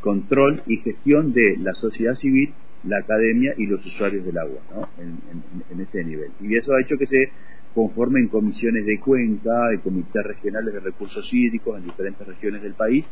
control 0.01 0.63
y 0.67 0.79
gestión 0.79 1.33
de 1.33 1.57
la 1.59 1.75
sociedad 1.75 2.15
civil, 2.15 2.55
la 2.85 2.99
academia 2.99 3.55
y 3.57 3.67
los 3.67 3.85
usuarios 3.85 4.25
del 4.25 4.39
agua, 4.39 4.61
¿no? 4.71 4.89
en, 4.99 5.81
ese 5.81 6.05
nivel. 6.05 6.31
Y 6.41 6.57
eso 6.57 6.75
ha 6.75 6.81
hecho 6.81 6.97
que 6.97 7.07
se 7.07 7.31
conformen 7.75 8.29
comisiones 8.29 8.87
de 8.87 9.01
cuenca, 9.01 9.69
de 9.71 9.81
comités 9.81 10.25
regionales 10.25 10.73
de 10.73 10.81
recursos 10.81 11.29
hídricos 11.33 11.79
en 11.79 11.85
diferentes 11.85 12.27
regiones 12.27 12.63
del 12.63 12.75
país, 12.75 13.05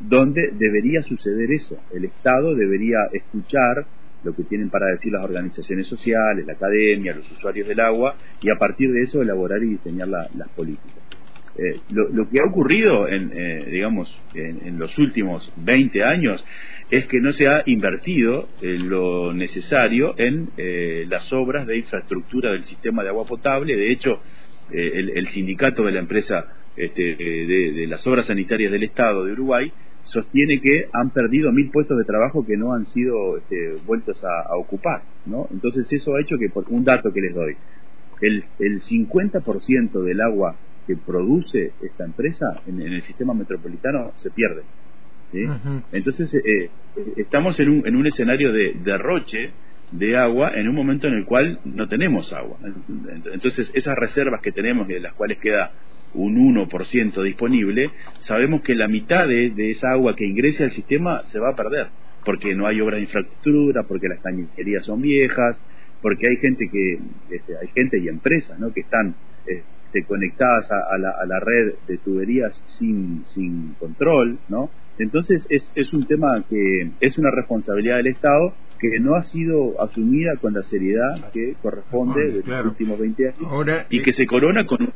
donde 0.00 0.50
debería 0.58 1.02
suceder 1.02 1.50
eso. 1.50 1.78
El 1.92 2.04
Estado 2.04 2.54
debería 2.54 2.98
escuchar 3.12 3.86
lo 4.24 4.34
que 4.34 4.44
tienen 4.44 4.70
para 4.70 4.86
decir 4.86 5.12
las 5.12 5.24
organizaciones 5.24 5.86
sociales, 5.86 6.46
la 6.46 6.54
academia, 6.54 7.14
los 7.14 7.30
usuarios 7.30 7.68
del 7.68 7.80
agua, 7.80 8.16
y 8.40 8.50
a 8.50 8.56
partir 8.56 8.90
de 8.92 9.02
eso 9.02 9.22
elaborar 9.22 9.62
y 9.62 9.70
diseñar 9.70 10.08
las 10.08 10.48
políticas. 10.56 11.04
Eh, 11.56 11.80
lo, 11.90 12.28
que 12.28 12.40
ha 12.40 12.44
ocurrido 12.44 13.06
en, 13.06 13.30
eh, 13.32 13.68
digamos, 13.70 14.12
en, 14.34 14.76
los 14.76 14.98
últimos 14.98 15.52
20 15.56 16.02
años 16.02 16.44
es 16.90 17.06
que 17.06 17.20
no 17.20 17.30
se 17.30 17.46
ha 17.46 17.62
invertido 17.66 18.48
eh, 18.60 18.76
lo 18.76 19.32
necesario 19.32 20.16
en 20.18 20.50
las 21.08 21.32
obras 21.32 21.66
de 21.68 21.76
infraestructura 21.76 22.50
del 22.50 22.64
sistema 22.64 23.04
de 23.04 23.10
agua 23.10 23.24
potable. 23.24 23.76
De 23.76 23.92
hecho, 23.92 24.20
el, 24.70 25.28
sindicato 25.28 25.84
de 25.84 25.92
la 25.92 26.00
empresa 26.00 26.46
este, 26.76 27.14
de 27.14 27.86
las 27.86 28.04
obras 28.06 28.26
sanitarias 28.26 28.72
del 28.72 28.82
Estado 28.82 29.24
de 29.24 29.32
Uruguay 29.32 29.72
sostiene 30.04 30.60
que 30.60 30.88
han 30.92 31.10
perdido 31.10 31.50
mil 31.52 31.70
puestos 31.70 31.98
de 31.98 32.04
trabajo 32.04 32.44
que 32.46 32.56
no 32.56 32.74
han 32.74 32.86
sido 32.86 33.38
este, 33.38 33.76
vueltos 33.86 34.22
a, 34.24 34.56
ocupar, 34.56 35.02
¿no? 35.26 35.48
Entonces 35.50 35.90
eso 35.92 36.14
ha 36.14 36.20
hecho 36.20 36.36
que, 36.38 36.48
por 36.50 36.64
un 36.68 36.84
dato 36.84 37.12
que 37.12 37.20
les 37.20 37.34
doy, 37.34 37.56
el, 38.20 38.44
el 38.58 38.82
50% 38.82 40.02
del 40.02 40.20
agua 40.20 40.56
que 40.86 40.96
produce 40.96 41.72
esta 41.80 42.04
empresa 42.04 42.60
en, 42.66 42.80
el 42.80 43.02
sistema 43.02 43.34
metropolitano 43.34 44.12
se 44.16 44.30
pierde. 44.30 44.62
Entonces 45.90 46.32
eh, 46.34 46.40
eh, 46.44 46.70
estamos 47.16 47.58
en 47.58 47.68
un, 47.68 47.86
en 47.86 47.96
un 47.96 48.06
escenario 48.06 48.52
de 48.52 48.74
derroche 48.84 49.50
de 49.90 50.16
agua 50.16 50.52
en 50.54 50.68
un 50.68 50.74
momento 50.74 51.08
en 51.08 51.14
el 51.14 51.24
cual 51.24 51.58
no 51.64 51.88
tenemos 51.88 52.32
agua. 52.32 52.58
Entonces 53.32 53.70
esas 53.74 53.96
reservas 53.96 54.40
que 54.40 54.52
tenemos 54.52 54.88
y 54.88 54.94
de 54.94 55.00
las 55.00 55.14
cuales 55.14 55.38
queda 55.38 55.72
un 56.14 56.36
1% 56.36 57.22
disponible, 57.22 57.90
sabemos 58.20 58.62
que 58.62 58.74
la 58.74 58.88
mitad 58.88 59.26
de, 59.28 59.52
esa 59.70 59.92
agua 59.92 60.14
que 60.16 60.24
ingrese 60.24 60.64
al 60.64 60.70
sistema 60.70 61.22
se 61.32 61.38
va 61.38 61.50
a 61.50 61.54
perder, 61.54 61.88
porque 62.24 62.54
no 62.54 62.66
hay 62.66 62.80
obras 62.80 62.98
de 62.98 63.04
infraestructura, 63.04 63.82
porque 63.84 64.08
las 64.08 64.20
cañerías 64.20 64.84
son 64.84 65.02
viejas, 65.02 65.56
porque 66.00 66.28
hay 66.28 66.36
gente 66.36 66.68
que 66.70 66.98
este, 67.30 67.56
hay 67.56 67.68
gente 67.74 67.98
y 67.98 68.08
empresas 68.08 68.58
¿no? 68.58 68.72
que 68.72 68.80
están 68.80 69.14
este, 69.46 70.04
conectadas 70.04 70.70
a, 70.70 70.98
la, 70.98 71.10
a, 71.10 71.26
la, 71.26 71.40
red 71.40 71.74
de 71.86 71.98
tuberías 71.98 72.52
sin, 72.78 73.24
sin 73.26 73.74
control, 73.78 74.38
¿no? 74.48 74.70
Entonces 74.98 75.46
es, 75.50 75.72
es 75.74 75.92
un 75.92 76.06
tema 76.06 76.44
que 76.48 76.90
es 77.00 77.18
una 77.18 77.30
responsabilidad 77.30 77.96
del 77.96 78.08
Estado 78.08 78.54
que 78.78 79.00
no 79.00 79.14
ha 79.14 79.24
sido 79.24 79.80
asumida 79.80 80.36
con 80.40 80.54
la 80.54 80.62
seriedad 80.64 81.30
que 81.32 81.54
corresponde 81.62 82.42
de 82.42 82.42
los 82.42 82.66
últimos 82.66 82.98
20 82.98 83.28
años 83.28 83.86
y 83.90 84.02
que 84.02 84.12
se 84.12 84.26
corona 84.26 84.66
con, 84.66 84.92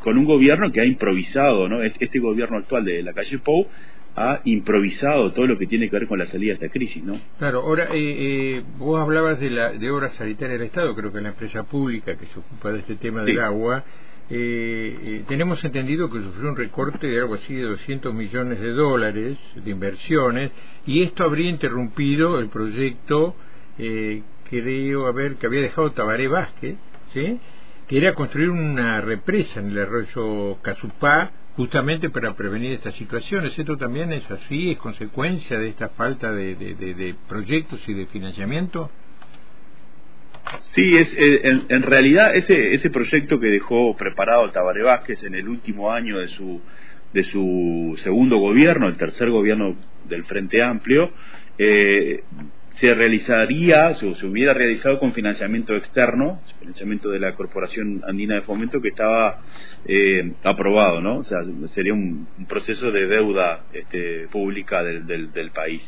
con 0.00 0.18
un 0.18 0.24
gobierno 0.24 0.70
que 0.72 0.80
ha 0.80 0.84
improvisado, 0.84 1.68
¿no? 1.68 1.82
Este 1.82 2.18
gobierno 2.18 2.58
actual 2.58 2.84
de 2.84 3.02
la 3.02 3.12
calle 3.12 3.38
Pou 3.38 3.66
ha 4.16 4.40
improvisado 4.44 5.32
todo 5.32 5.46
lo 5.46 5.58
que 5.58 5.66
tiene 5.66 5.90
que 5.90 5.98
ver 5.98 6.06
con 6.06 6.18
la 6.18 6.26
salida 6.26 6.50
de 6.50 6.66
esta 6.66 6.68
crisis, 6.68 7.02
¿no? 7.02 7.18
Claro, 7.38 7.62
ahora 7.62 7.86
eh, 7.86 7.88
eh, 7.94 8.62
vos 8.78 9.00
hablabas 9.00 9.40
de 9.40 9.50
la 9.50 9.72
de 9.72 9.90
obras 9.90 10.14
sanitarias 10.14 10.58
del 10.58 10.68
Estado, 10.68 10.94
creo 10.94 11.12
que 11.12 11.20
la 11.20 11.30
empresa 11.30 11.64
pública 11.64 12.16
que 12.16 12.26
se 12.26 12.38
ocupa 12.38 12.72
de 12.72 12.80
este 12.80 12.94
tema 12.96 13.24
del 13.24 13.40
agua 13.40 13.84
eh, 14.30 14.96
eh, 15.02 15.24
tenemos 15.28 15.62
entendido 15.62 16.10
que 16.10 16.18
sufrió 16.18 16.48
un 16.48 16.56
recorte 16.56 17.06
de 17.06 17.20
algo 17.20 17.34
así 17.34 17.54
de 17.54 17.64
200 17.64 18.14
millones 18.14 18.58
de 18.58 18.70
dólares 18.70 19.36
de 19.54 19.70
inversiones 19.70 20.50
y 20.86 21.02
esto 21.02 21.24
habría 21.24 21.50
interrumpido 21.50 22.38
el 22.38 22.48
proyecto, 22.48 23.13
eh, 23.78 24.22
creo, 24.48 25.06
a 25.06 25.12
ver, 25.12 25.36
que 25.36 25.46
había 25.46 25.60
dejado 25.60 25.92
Tabaré 25.92 26.28
Vázquez, 26.28 26.76
¿sí? 27.12 27.40
que 27.88 27.98
era 27.98 28.14
construir 28.14 28.50
una 28.50 29.00
represa 29.00 29.60
en 29.60 29.70
el 29.70 29.78
arroyo 29.78 30.58
Casupá 30.62 31.30
justamente 31.56 32.10
para 32.10 32.34
prevenir 32.34 32.72
estas 32.72 32.94
situaciones. 32.94 33.58
¿Esto 33.58 33.76
también 33.76 34.12
es 34.12 34.28
así? 34.30 34.72
¿Es 34.72 34.78
consecuencia 34.78 35.58
de 35.58 35.68
esta 35.68 35.90
falta 35.90 36.32
de, 36.32 37.14
proyectos 37.28 37.80
y 37.88 37.94
de 37.94 38.06
financiamiento? 38.06 38.90
Sí, 40.74 40.96
es, 40.96 41.12
eh, 41.14 41.40
en, 41.68 41.82
realidad 41.82 42.34
ese, 42.34 42.74
ese 42.74 42.90
proyecto 42.90 43.40
que 43.40 43.46
dejó 43.46 43.96
preparado 43.96 44.50
Tabaré 44.50 44.82
Vázquez 44.82 45.22
en 45.24 45.34
el 45.34 45.48
último 45.48 45.90
año 45.90 46.18
de 46.18 46.28
su, 46.28 46.60
de 47.12 47.24
su 47.24 47.94
segundo 48.02 48.38
gobierno, 48.38 48.88
el 48.88 48.96
tercer 48.96 49.30
gobierno 49.30 49.76
del 50.08 50.24
Frente 50.24 50.62
Amplio, 50.62 51.10
eh, 51.58 52.24
se 52.76 52.92
realizaría, 52.92 53.94
se, 53.94 54.14
se, 54.16 54.26
hubiera 54.26 54.52
realizado 54.52 54.98
con 54.98 55.12
financiamiento 55.12 55.76
externo, 55.76 56.40
financiamiento 56.58 57.08
de 57.08 57.20
la 57.20 57.34
Corporación 57.34 58.02
Andina 58.06 58.34
de 58.34 58.42
Fomento 58.42 58.80
que 58.80 58.88
estaba 58.88 59.42
eh, 59.86 60.32
aprobado, 60.42 61.00
¿no? 61.00 61.18
O 61.18 61.24
sea, 61.24 61.38
sería 61.72 61.94
un, 61.94 62.26
proceso 62.48 62.90
de 62.90 63.06
deuda 63.06 63.64
este, 63.72 64.26
pública 64.28 64.82
del, 64.82 65.06
del, 65.06 65.50
país. 65.50 65.82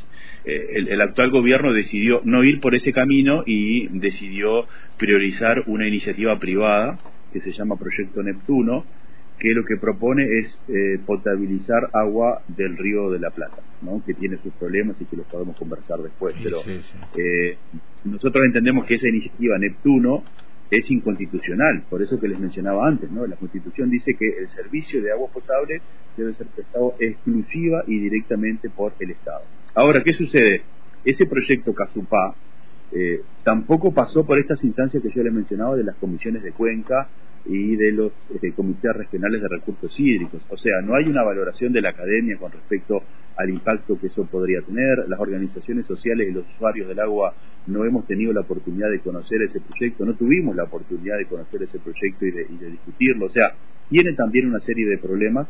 Eh, 0.45 0.69
el, 0.75 0.89
el, 0.89 1.01
actual 1.01 1.31
gobierno 1.31 1.73
decidió 1.73 2.21
no 2.25 2.45
ir 2.45 2.61
por 2.61 2.75
ese 2.75 2.93
camino 2.93 3.43
y 3.45 3.89
decidió 3.89 4.67
priorizar 4.97 5.65
una 5.67 5.89
iniciativa 5.89 6.39
privada 6.39 6.99
que 7.33 7.41
se 7.41 7.53
llama 7.53 7.77
Proyecto 7.77 8.23
Neptuno, 8.23 8.85
que 9.39 9.53
lo 9.53 9.65
que 9.65 9.77
propone 9.77 10.25
es 10.39 10.59
eh, 10.69 10.99
potabilizar 11.05 11.91
agua 11.93 12.43
del 12.49 12.77
río 12.77 13.11
de 13.11 13.19
la 13.19 13.31
Plata, 13.31 13.59
¿no? 13.83 14.03
que 14.05 14.15
tiene 14.15 14.39
sus 14.39 14.53
problemas 14.55 14.97
y 15.01 15.05
que 15.05 15.17
los 15.17 15.27
podemos 15.27 15.57
conversar 15.57 16.01
después. 16.01 16.35
pero 16.43 16.63
Eh, 17.17 17.57
nosotros 18.05 18.45
entendemos 18.47 18.87
que 18.87 18.95
esa 18.95 19.09
iniciativa 19.09 19.59
Neptuno 19.59 20.25
es 20.71 20.91
inconstitucional, 20.91 21.85
por 21.89 22.03
eso 22.03 22.19
que 22.19 22.29
les 22.29 22.39
mencionaba 22.39 22.89
antes, 22.89 23.11
¿no? 23.11 23.25
La 23.27 23.37
Constitución 23.37 23.89
dice 23.89 24.15
que 24.19 24.27
el 24.27 24.49
servicio 24.49 25.01
de 25.01 25.13
agua 25.13 25.29
potable 25.33 25.81
debe 26.17 26.35
ser 26.35 26.47
prestado 26.49 26.95
exclusiva 26.99 27.85
y 27.87 28.01
directamente 28.01 28.69
por 28.71 28.93
el 28.99 29.11
Estado. 29.11 29.43
Ahora, 29.75 30.03
¿qué 30.03 30.13
sucede? 30.13 30.63
Ese 31.05 31.27
proyecto 31.27 31.73
Casupá 31.73 32.35
eh, 32.93 33.21
tampoco 33.45 33.93
pasó 33.93 34.25
por 34.25 34.39
estas 34.39 34.63
instancias 34.65 35.03
que 35.03 35.11
yo 35.11 35.23
les 35.23 35.33
mencionaba 35.33 35.77
de 35.77 35.85
las 35.85 35.97
comisiones 35.97 36.43
de 36.43 36.53
Cuenca 36.53 37.09
y 37.49 37.77
de 37.77 37.93
los 37.93 38.13
este, 38.35 38.53
comités 38.53 38.95
regionales 38.95 39.43
de 39.43 39.49
recursos 39.49 39.99
hídricos. 39.99 40.43
O 40.49 40.57
sea, 40.57 40.81
no 40.83 40.95
hay 40.95 41.05
una 41.05 41.23
valoración 41.23 41.73
de 41.73 41.81
la 41.81 41.91
academia 41.91 42.37
con 42.39 42.53
respecto 42.53 43.03
al 43.37 43.51
impacto 43.51 43.99
que 43.99 44.09
eso 44.09 44.25
podría 44.27 44.63
tener. 44.63 45.09
Las 45.09 45.21
organizaciones 45.21 45.87
sociales 45.87 46.29
y 46.29 46.33
los 46.33 46.47
usuarios 46.55 46.89
del 46.89 47.01
agua 47.01 47.35
no 47.67 47.85
hemos 47.85 48.07
tenido 48.07 48.33
la 48.33 48.41
oportunidad 48.41 48.91
de 48.91 49.01
conocer 49.01 49.43
ese 49.43 49.61
proyecto, 49.61 50.05
no 50.05 50.15
tuvimos 50.15 50.55
la 50.57 50.65
oportunidad 50.65 51.19
de 51.19 51.27
conocer 51.27 51.63
ese 51.63 51.79
proyecto 51.79 52.27
y 52.27 52.31
de, 52.31 52.71
discutirlo. 52.71 53.27
O 53.27 53.31
sea, 53.31 53.55
tiene 53.91 54.13
también 54.15 54.49
una 54.49 54.61
serie 54.61 54.89
de 54.89 54.99
problemas 54.99 55.47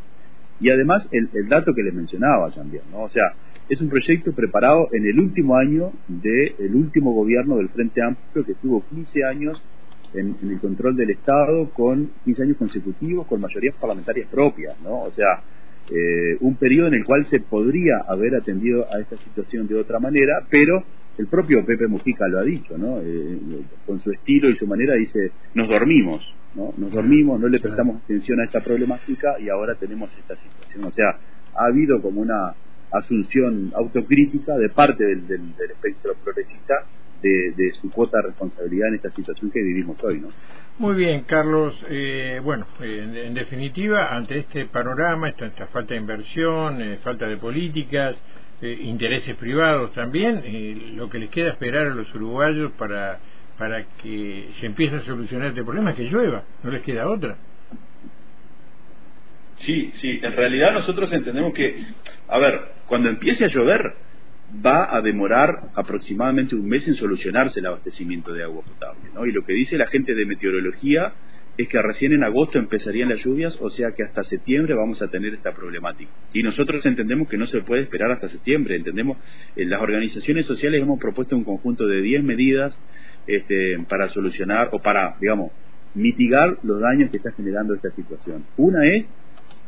y 0.61 0.71
además 0.71 1.09
el, 1.13 1.49
dato 1.49 1.75
que 1.75 1.83
les 1.83 1.95
mencionaba 1.95 2.51
también, 2.51 2.83
¿no? 2.91 3.03
O 3.03 3.09
sea, 3.09 3.35
es 3.69 3.81
un 3.81 3.89
proyecto 3.89 4.33
preparado 4.33 4.89
en 4.93 5.07
el 5.07 5.19
último 5.21 5.57
año 5.57 5.93
del 6.09 6.75
último 6.75 7.13
gobierno 7.13 7.57
del 7.57 7.69
Frente 7.69 8.01
Amplio 8.03 8.45
que 8.45 8.55
tuvo 8.55 8.85
15 8.89 9.25
años 9.25 9.63
en, 10.15 10.37
el 10.43 10.61
control 10.61 10.97
del 10.97 11.11
Estado 11.11 11.71
con 11.71 12.11
15 12.25 12.43
años 12.43 12.57
consecutivos 12.57 13.27
con 13.27 13.41
mayorías 13.41 13.75
parlamentarias 13.77 14.29
propias, 14.31 14.81
¿no? 14.83 15.03
O 15.03 15.13
sea, 15.13 15.43
eh, 15.91 16.37
un 16.41 16.57
periodo 16.57 16.89
en 16.89 16.95
el 16.95 17.05
cual 17.05 17.27
se 17.27 17.41
podría 17.41 18.05
haber 18.09 18.35
atendido 18.35 18.87
a 18.93 19.01
esta 19.01 19.17
situación 19.17 19.67
de 19.69 19.77
otra 19.77 20.01
manera, 20.01 20.45
pero 20.51 20.83
el 21.19 21.27
propio 21.29 21.65
Pepe 21.65 21.87
Mujica 21.87 22.27
lo 22.29 22.41
ha 22.41 22.43
dicho, 22.43 22.77
¿no? 22.77 22.99
Eh, 23.01 23.39
con 23.87 24.01
su 24.01 24.11
estilo 24.11 24.51
y 24.51 24.57
su 24.57 24.67
manera 24.67 24.95
dice, 24.95 25.31
nos 25.55 25.69
dormimos, 25.69 26.23
¿no? 26.55 26.73
Nos 26.77 26.91
dormimos, 26.91 27.41
no 27.41 27.49
le 27.49 27.61
prestamos 27.61 28.03
atención 28.03 28.41
a 28.41 28.45
esta 28.45 28.61
problemática 28.61 29.39
y 29.41 29.49
ahora 29.49 29.75
tenemos 29.77 30.11
esta 30.19 30.35
situación. 30.37 30.85
O 30.85 30.91
sea, 30.91 31.19
ha 31.55 31.67
habido 31.67 32.03
como 32.03 32.21
una 32.21 32.55
asunción 32.91 33.73
autocrítica 33.75 34.57
de 34.57 34.69
parte 34.71 35.05
del, 35.05 35.27
del 35.27 35.71
espectro 35.71 36.15
progresista 36.23 36.75
de, 37.57 37.71
su 37.81 37.91
cuota 37.91 38.19
de 38.19 38.29
responsabilidad 38.29 38.89
en 38.89 38.95
esta 38.97 39.11
situación 39.11 39.51
que 39.51 39.63
vivimos 39.63 40.03
hoy. 40.03 40.21
¿no? 40.21 40.29
Muy 40.79 40.95
bien, 40.95 41.23
Carlos. 41.23 41.75
Eh, 41.89 42.41
bueno, 42.43 42.67
en, 42.81 43.35
definitiva, 43.35 44.15
ante 44.15 44.39
este 44.39 44.67
panorama, 44.67 45.29
esta, 45.29 45.51
falta 45.69 45.95
de 45.95 46.01
inversión, 46.01 46.81
eh, 46.83 46.99
falta 47.03 47.27
de 47.27 47.37
políticas, 47.37 48.17
eh, 48.61 48.79
intereses 48.83 49.37
privados 49.37 49.93
también, 49.93 50.97
lo 50.97 51.11
que 51.11 51.19
les 51.19 51.31
queda 51.31 51.51
esperar 51.51 51.89
a 51.89 51.95
los 51.95 52.13
uruguayos 52.15 52.73
para, 52.73 53.19
para 53.59 53.85
que 54.03 54.49
se 54.61 54.67
empiece 54.67 54.97
a 54.97 55.01
solucionar 55.03 55.49
este 55.49 55.65
problema 55.65 55.91
es 55.91 55.97
que 55.97 56.05
llueva, 56.05 56.45
no 56.63 56.71
les 56.71 56.83
queda 56.83 57.09
otra. 57.09 57.37
Sí, 59.59 59.93
sí, 60.01 60.21
en 60.23 60.33
realidad 60.37 60.73
nosotros 60.73 61.13
entendemos 61.13 61.55
que, 61.55 61.83
a 62.29 62.39
ver, 62.39 62.61
cuando 62.87 63.09
empiece 63.09 63.47
a 63.47 63.49
llover, 63.49 63.95
va 64.65 64.97
a 64.97 65.01
demorar 65.03 65.71
aproximadamente 65.75 66.55
un 66.55 66.69
mes 66.69 66.87
en 66.87 66.95
solucionarse 66.95 67.61
el 67.61 67.67
abastecimiento 67.67 68.33
de 68.33 68.45
agua 68.45 68.63
potable. 68.63 69.11
¿no? 69.15 69.27
Y 69.27 69.33
lo 69.33 69.43
que 69.43 69.53
dice 69.53 69.77
la 69.77 69.87
gente 69.87 70.15
de 70.15 70.25
meteorología 70.25 71.13
es 71.57 71.69
que 71.69 71.81
recién 71.81 72.13
en 72.13 72.23
agosto 72.23 72.59
empezarían 72.59 73.09
las 73.09 73.25
lluvias, 73.25 73.57
o 73.61 73.71
sea 73.71 73.93
que 73.93 74.03
hasta 74.03 74.23
septiembre 74.25 74.75
vamos 74.75 75.01
a 75.01 75.09
tener 75.09 75.33
esta 75.35 75.53
problemática. 75.53 76.11
Y 76.33 76.43
nosotros 76.43 76.85
entendemos 76.85 77.29
que 77.29 77.39
no 77.39 77.47
se 77.47 77.63
puede 77.63 77.83
esperar 77.83 78.11
hasta 78.11 78.29
septiembre, 78.29 78.77
entendemos, 78.77 79.17
en 79.57 79.67
eh, 79.67 79.71
las 79.71 79.81
organizaciones 79.81 80.45
sociales 80.45 80.83
hemos 80.83 81.01
propuesto 81.01 81.35
un 81.35 81.45
conjunto 81.45 81.87
de 81.87 82.03
10 82.03 82.25
medidas 82.25 82.79
este, 83.27 83.79
para 83.89 84.09
solucionar 84.09 84.69
o 84.73 84.81
para, 84.81 85.17
digamos, 85.19 85.51
mitigar 85.95 86.59
los 86.63 86.81
daños 86.81 87.11
que 87.11 87.17
está 87.17 87.33
generando 87.33 87.75
esta 87.75 87.91
situación. 87.93 88.45
Una 88.59 88.87
es 88.87 89.07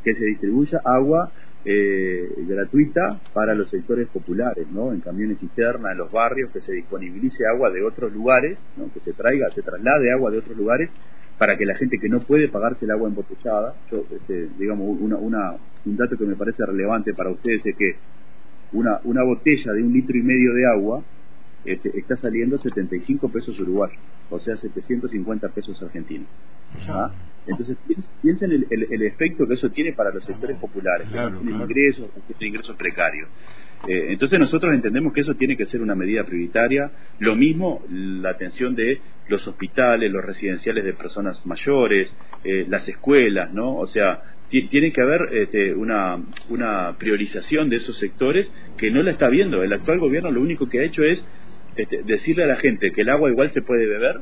que 0.05 0.15
se 0.15 0.27
distribuya 0.27 0.81
agua 0.85 1.33
eh, 1.65 2.29
gratuita 2.47 3.21
para 3.33 3.55
los 3.55 3.69
sectores 3.71 4.09
populares, 4.09 4.67
¿no? 4.71 4.93
En 4.93 5.01
camiones 5.01 5.39
cisterna, 5.39 5.93
en 5.93 5.99
los 5.99 6.11
barrios, 6.11 6.51
que 6.53 6.61
se 6.61 6.73
disponibilice 6.73 7.47
agua 7.47 7.71
de 7.71 7.83
otros 7.83 8.13
lugares, 8.13 8.59
¿no? 8.77 8.93
Que 8.93 9.01
se 9.01 9.13
traiga, 9.13 9.51
se 9.51 9.63
traslade 9.63 10.13
agua 10.13 10.31
de 10.31 10.39
otros 10.39 10.57
lugares 10.57 10.91
para 11.39 11.57
que 11.57 11.65
la 11.65 11.77
gente 11.77 11.99
que 11.99 12.09
no 12.09 12.21
puede 12.21 12.49
pagarse 12.49 12.85
el 12.85 12.91
agua 12.91 13.09
embotellada, 13.09 13.75
yo, 13.91 14.05
este, 14.11 14.49
digamos, 14.59 15.01
una, 15.01 15.17
una, 15.17 15.57
un 15.87 15.97
dato 15.97 16.17
que 16.17 16.25
me 16.25 16.35
parece 16.35 16.67
relevante 16.67 17.15
para 17.15 17.31
ustedes 17.31 17.65
es 17.65 17.77
que 17.77 17.97
una, 18.73 19.01
una 19.05 19.23
botella 19.23 19.73
de 19.73 19.83
un 19.83 19.93
litro 19.93 20.17
y 20.17 20.23
medio 20.23 20.53
de 20.53 20.67
agua 20.67 21.03
este, 21.65 21.99
está 21.99 22.17
saliendo 22.17 22.59
75 22.59 23.29
pesos 23.31 23.59
uruguayos, 23.61 23.99
o 24.31 24.39
sea, 24.39 24.57
750 24.57 25.49
pesos 25.49 25.83
argentinos. 25.83 26.29
¿Ah? 26.89 27.11
Entonces 27.47 27.79
piensen 28.21 28.53
el, 28.53 28.67
el, 28.71 29.03
efecto 29.03 29.47
que 29.47 29.55
eso 29.55 29.71
tiene 29.71 29.95
para 29.95 30.13
los 30.13 30.23
sectores 30.25 30.59
populares, 30.59 31.09
que 31.09 31.15
tienen 31.15 31.61
ingresos, 31.61 32.11
que 32.27 32.35
tienen 32.35 32.55
ingresos 32.55 32.77
precarios. 32.77 33.29
Eh, 33.87 34.09
entonces 34.11 34.39
nosotros 34.39 34.75
entendemos 34.75 35.13
que 35.15 35.23
eso 35.23 35.35
tiene 35.35 35.57
que 35.57 35.65
ser 35.65 35.81
una 35.81 35.95
medida 35.95 36.25
prioritaria. 36.25 36.91
Lo 37.21 37.37
mismo 37.37 37.83
la 37.89 38.31
atención 38.31 38.75
de 38.75 39.01
los 39.29 39.47
hospitales, 39.49 40.13
los 40.13 40.25
residenciales 40.25 40.85
de 40.85 40.93
personas 40.93 41.45
mayores, 41.47 42.13
eh, 42.45 42.67
las 42.69 42.87
escuelas, 42.87 43.53
¿no? 43.53 43.77
O 43.77 43.87
sea, 43.87 44.23
tiene 44.51 44.93
que 44.93 45.01
haber 45.01 45.29
este, 45.33 45.75
una, 45.75 46.19
una 46.49 46.97
priorización 46.99 47.69
de 47.71 47.77
esos 47.77 47.99
sectores 47.99 48.51
que 48.77 48.91
no 48.91 49.03
la 49.03 49.13
está 49.13 49.29
viendo. 49.29 49.63
El 49.63 49.73
actual 49.73 50.01
gobierno 50.01 50.31
lo 50.31 50.41
único 50.41 50.69
que 50.69 50.81
ha 50.81 50.85
hecho 50.85 51.03
es 51.03 51.25
este, 51.79 52.03
decirle 52.03 52.45
a 52.45 52.47
la 52.49 52.57
gente 52.57 52.91
que 52.93 53.03
el 53.03 53.09
agua 53.09 53.31
igual 53.31 53.53
se 53.53 53.63
puede 53.63 53.87
beber 53.87 54.21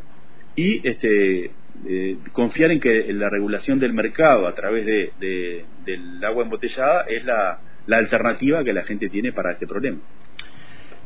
y 0.55 0.87
este, 0.87 1.51
eh, 1.88 2.16
confiar 2.33 2.71
en 2.71 2.81
que 2.81 3.12
la 3.12 3.31
regulación 3.31 3.79
del 3.79 3.92
mercado 3.92 4.47
a 4.47 4.55
través 4.55 4.85
de, 4.87 5.64
del 5.85 6.25
agua 6.25 6.45
embotellada 6.45 7.03
es 7.09 7.25
la, 7.25 7.61
la, 7.87 7.99
alternativa 7.99 8.62
que 8.62 8.73
la 8.73 8.85
gente 8.85 9.09
tiene 9.09 9.33
para 9.33 9.53
este 9.53 9.66
problema. 9.66 9.99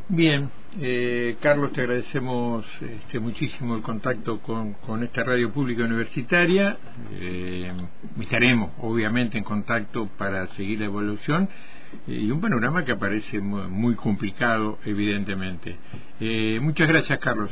Bien, 0.08 0.50
eh, 0.80 1.36
Carlos, 1.40 1.72
te 1.72 1.82
agradecemos 1.82 2.66
este, 2.80 3.20
muchísimo 3.20 3.76
el 3.76 3.82
contacto 3.82 4.40
con, 4.40 4.72
con, 4.74 5.04
esta 5.04 5.22
radio 5.22 5.52
pública 5.52 5.84
universitaria. 5.84 6.78
Eh, 7.12 7.70
estaremos, 8.20 8.72
obviamente, 8.80 9.38
en 9.38 9.44
contacto 9.44 10.08
para 10.18 10.48
seguir 10.56 10.80
la 10.80 10.86
evolución 10.86 11.48
y 12.06 12.30
un 12.30 12.40
panorama 12.40 12.84
que 12.84 12.92
aparece 12.92 13.40
muy, 13.40 13.94
complicado, 13.94 14.78
evidentemente. 14.84 15.76
muchas 16.60 16.88
gracias, 16.88 17.18
Carlos. 17.18 17.50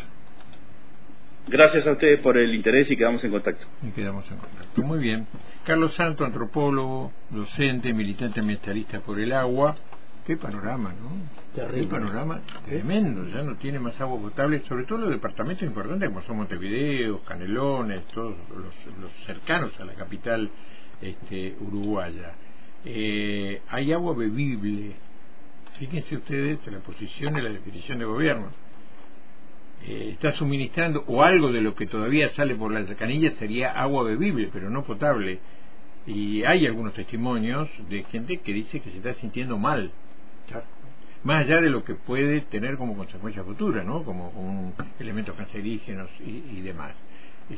Gracias 1.49 1.87
a 1.87 1.93
ustedes 1.93 2.21
por 2.21 2.37
el 2.37 2.55
interés 2.55 2.91
y 2.91 2.97
quedamos 2.97 3.25
en 3.25 3.31
contacto. 3.31 3.67
Y 3.83 3.91
quedamos 3.93 4.31
en 4.31 4.37
contacto. 4.37 4.83
Muy 4.83 4.99
bien. 4.99 5.27
Carlos 5.65 5.95
Santo, 5.95 6.25
antropólogo, 6.25 7.11
docente, 7.31 7.93
militante 7.95 8.41
ambientalista 8.41 9.01
por 9.01 9.19
el 9.19 9.33
agua. 9.33 9.75
Qué 10.27 10.37
panorama, 10.37 10.93
¿no? 10.93 11.11
Terrible. 11.55 11.81
Qué 11.81 11.87
panorama 11.87 12.43
tremendo. 12.67 13.27
Ya 13.29 13.43
no 13.43 13.57
tiene 13.57 13.79
más 13.79 13.99
agua 13.99 14.21
potable, 14.21 14.61
sobre 14.69 14.85
todo 14.85 14.99
los 14.99 15.11
departamentos 15.11 15.67
importantes 15.67 16.07
como 16.11 16.21
son 16.21 16.37
Montevideo, 16.37 17.23
Canelones, 17.25 18.05
todos 18.09 18.35
los, 18.55 19.11
cercanos 19.25 19.73
a 19.81 19.87
la 19.87 19.95
capital 19.95 20.51
este, 21.01 21.57
uruguaya. 21.61 22.35
Eh, 22.85 23.61
hay 23.69 23.93
agua 23.93 24.15
bebible. 24.15 24.93
Fíjense 25.79 26.17
ustedes 26.17 26.59
la 26.67 26.81
posición 26.81 27.37
y 27.37 27.43
la 27.43 27.51
definición 27.51 27.99
de 27.99 28.05
gobierno 28.05 28.49
eh, 29.87 30.11
está 30.13 30.33
suministrando, 30.33 31.05
o 31.07 31.23
algo 31.23 31.53
de 31.53 31.61
lo 31.61 31.75
que 31.75 31.87
todavía 31.87 32.31
sale 32.31 32.55
por 32.57 32.73
las 32.73 32.93
canillas 32.97 33.35
sería 33.35 33.71
agua 33.73 34.03
bebible, 34.05 34.51
pero 34.53 34.71
no 34.71 34.85
potable. 34.85 35.39
Y 36.07 36.43
hay 36.45 36.67
algunos 36.67 36.95
testimonios 36.95 37.69
de 37.89 38.03
gente 38.05 38.39
que 38.39 38.53
dice 38.53 38.81
que 38.81 38.91
se 38.91 38.97
está 38.97 39.15
sintiendo 39.15 39.59
mal, 39.59 39.93
más 41.23 41.45
allá 41.45 41.61
de 41.61 41.71
lo 41.71 41.85
que 41.85 41.95
puede 41.95 42.41
tener 42.43 42.77
como 42.77 42.97
consecuencia 42.97 43.45
futura, 43.45 43.85
¿no? 43.85 44.03
como 44.05 44.31
un 44.31 44.73
elementos 44.99 45.37
cancerígenos 45.37 46.09
y, 46.21 46.61
demás. 46.61 46.93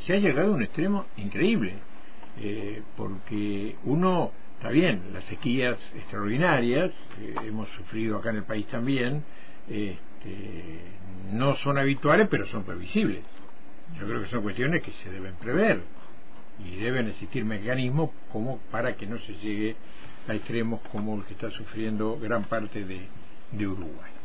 se 0.07 0.15
ha 0.15 0.17
llegado 0.17 0.53
a 0.53 0.57
un 0.57 0.63
extremo 0.63 1.07
increíble, 1.17 1.75
eh, 2.39 2.83
porque 2.97 3.77
uno, 3.85 4.33
está 4.61 4.69
bien, 4.69 5.01
las 5.15 5.25
sequías 5.25 5.79
extraordinarias, 5.97 6.93
que 7.17 7.49
hemos 7.49 7.67
sufrido 7.71 8.19
acá 8.19 8.29
en 8.29 8.37
el 8.37 8.43
país 8.43 8.67
también, 8.67 9.25
este, 9.67 10.81
no 11.33 11.57
son 11.57 11.79
habituales, 11.79 12.29
pero 12.31 12.47
son 12.49 12.65
previsibles. 12.65 13.23
Yo 13.99 14.07
creo 14.07 14.21
que 14.21 14.29
son 14.29 14.43
cuestiones 14.43 14.83
que 14.83 14.93
se 14.93 15.11
deben 15.11 15.33
prever 15.37 15.81
y 16.63 16.77
deben 16.77 17.09
existir 17.09 17.43
mecanismos 17.43 18.11
como 18.31 18.59
para 18.71 18.97
que 18.97 19.07
no 19.07 19.19
se 19.21 19.33
llegue 19.37 19.77
a 20.29 20.35
extremos 20.35 20.83
como 20.93 21.17
el 21.17 21.25
que 21.25 21.33
está 21.33 21.51
sufriendo 21.51 22.19
gran 22.21 22.45
parte 22.45 22.85
de 22.85 23.67
Uruguay. 23.67 24.20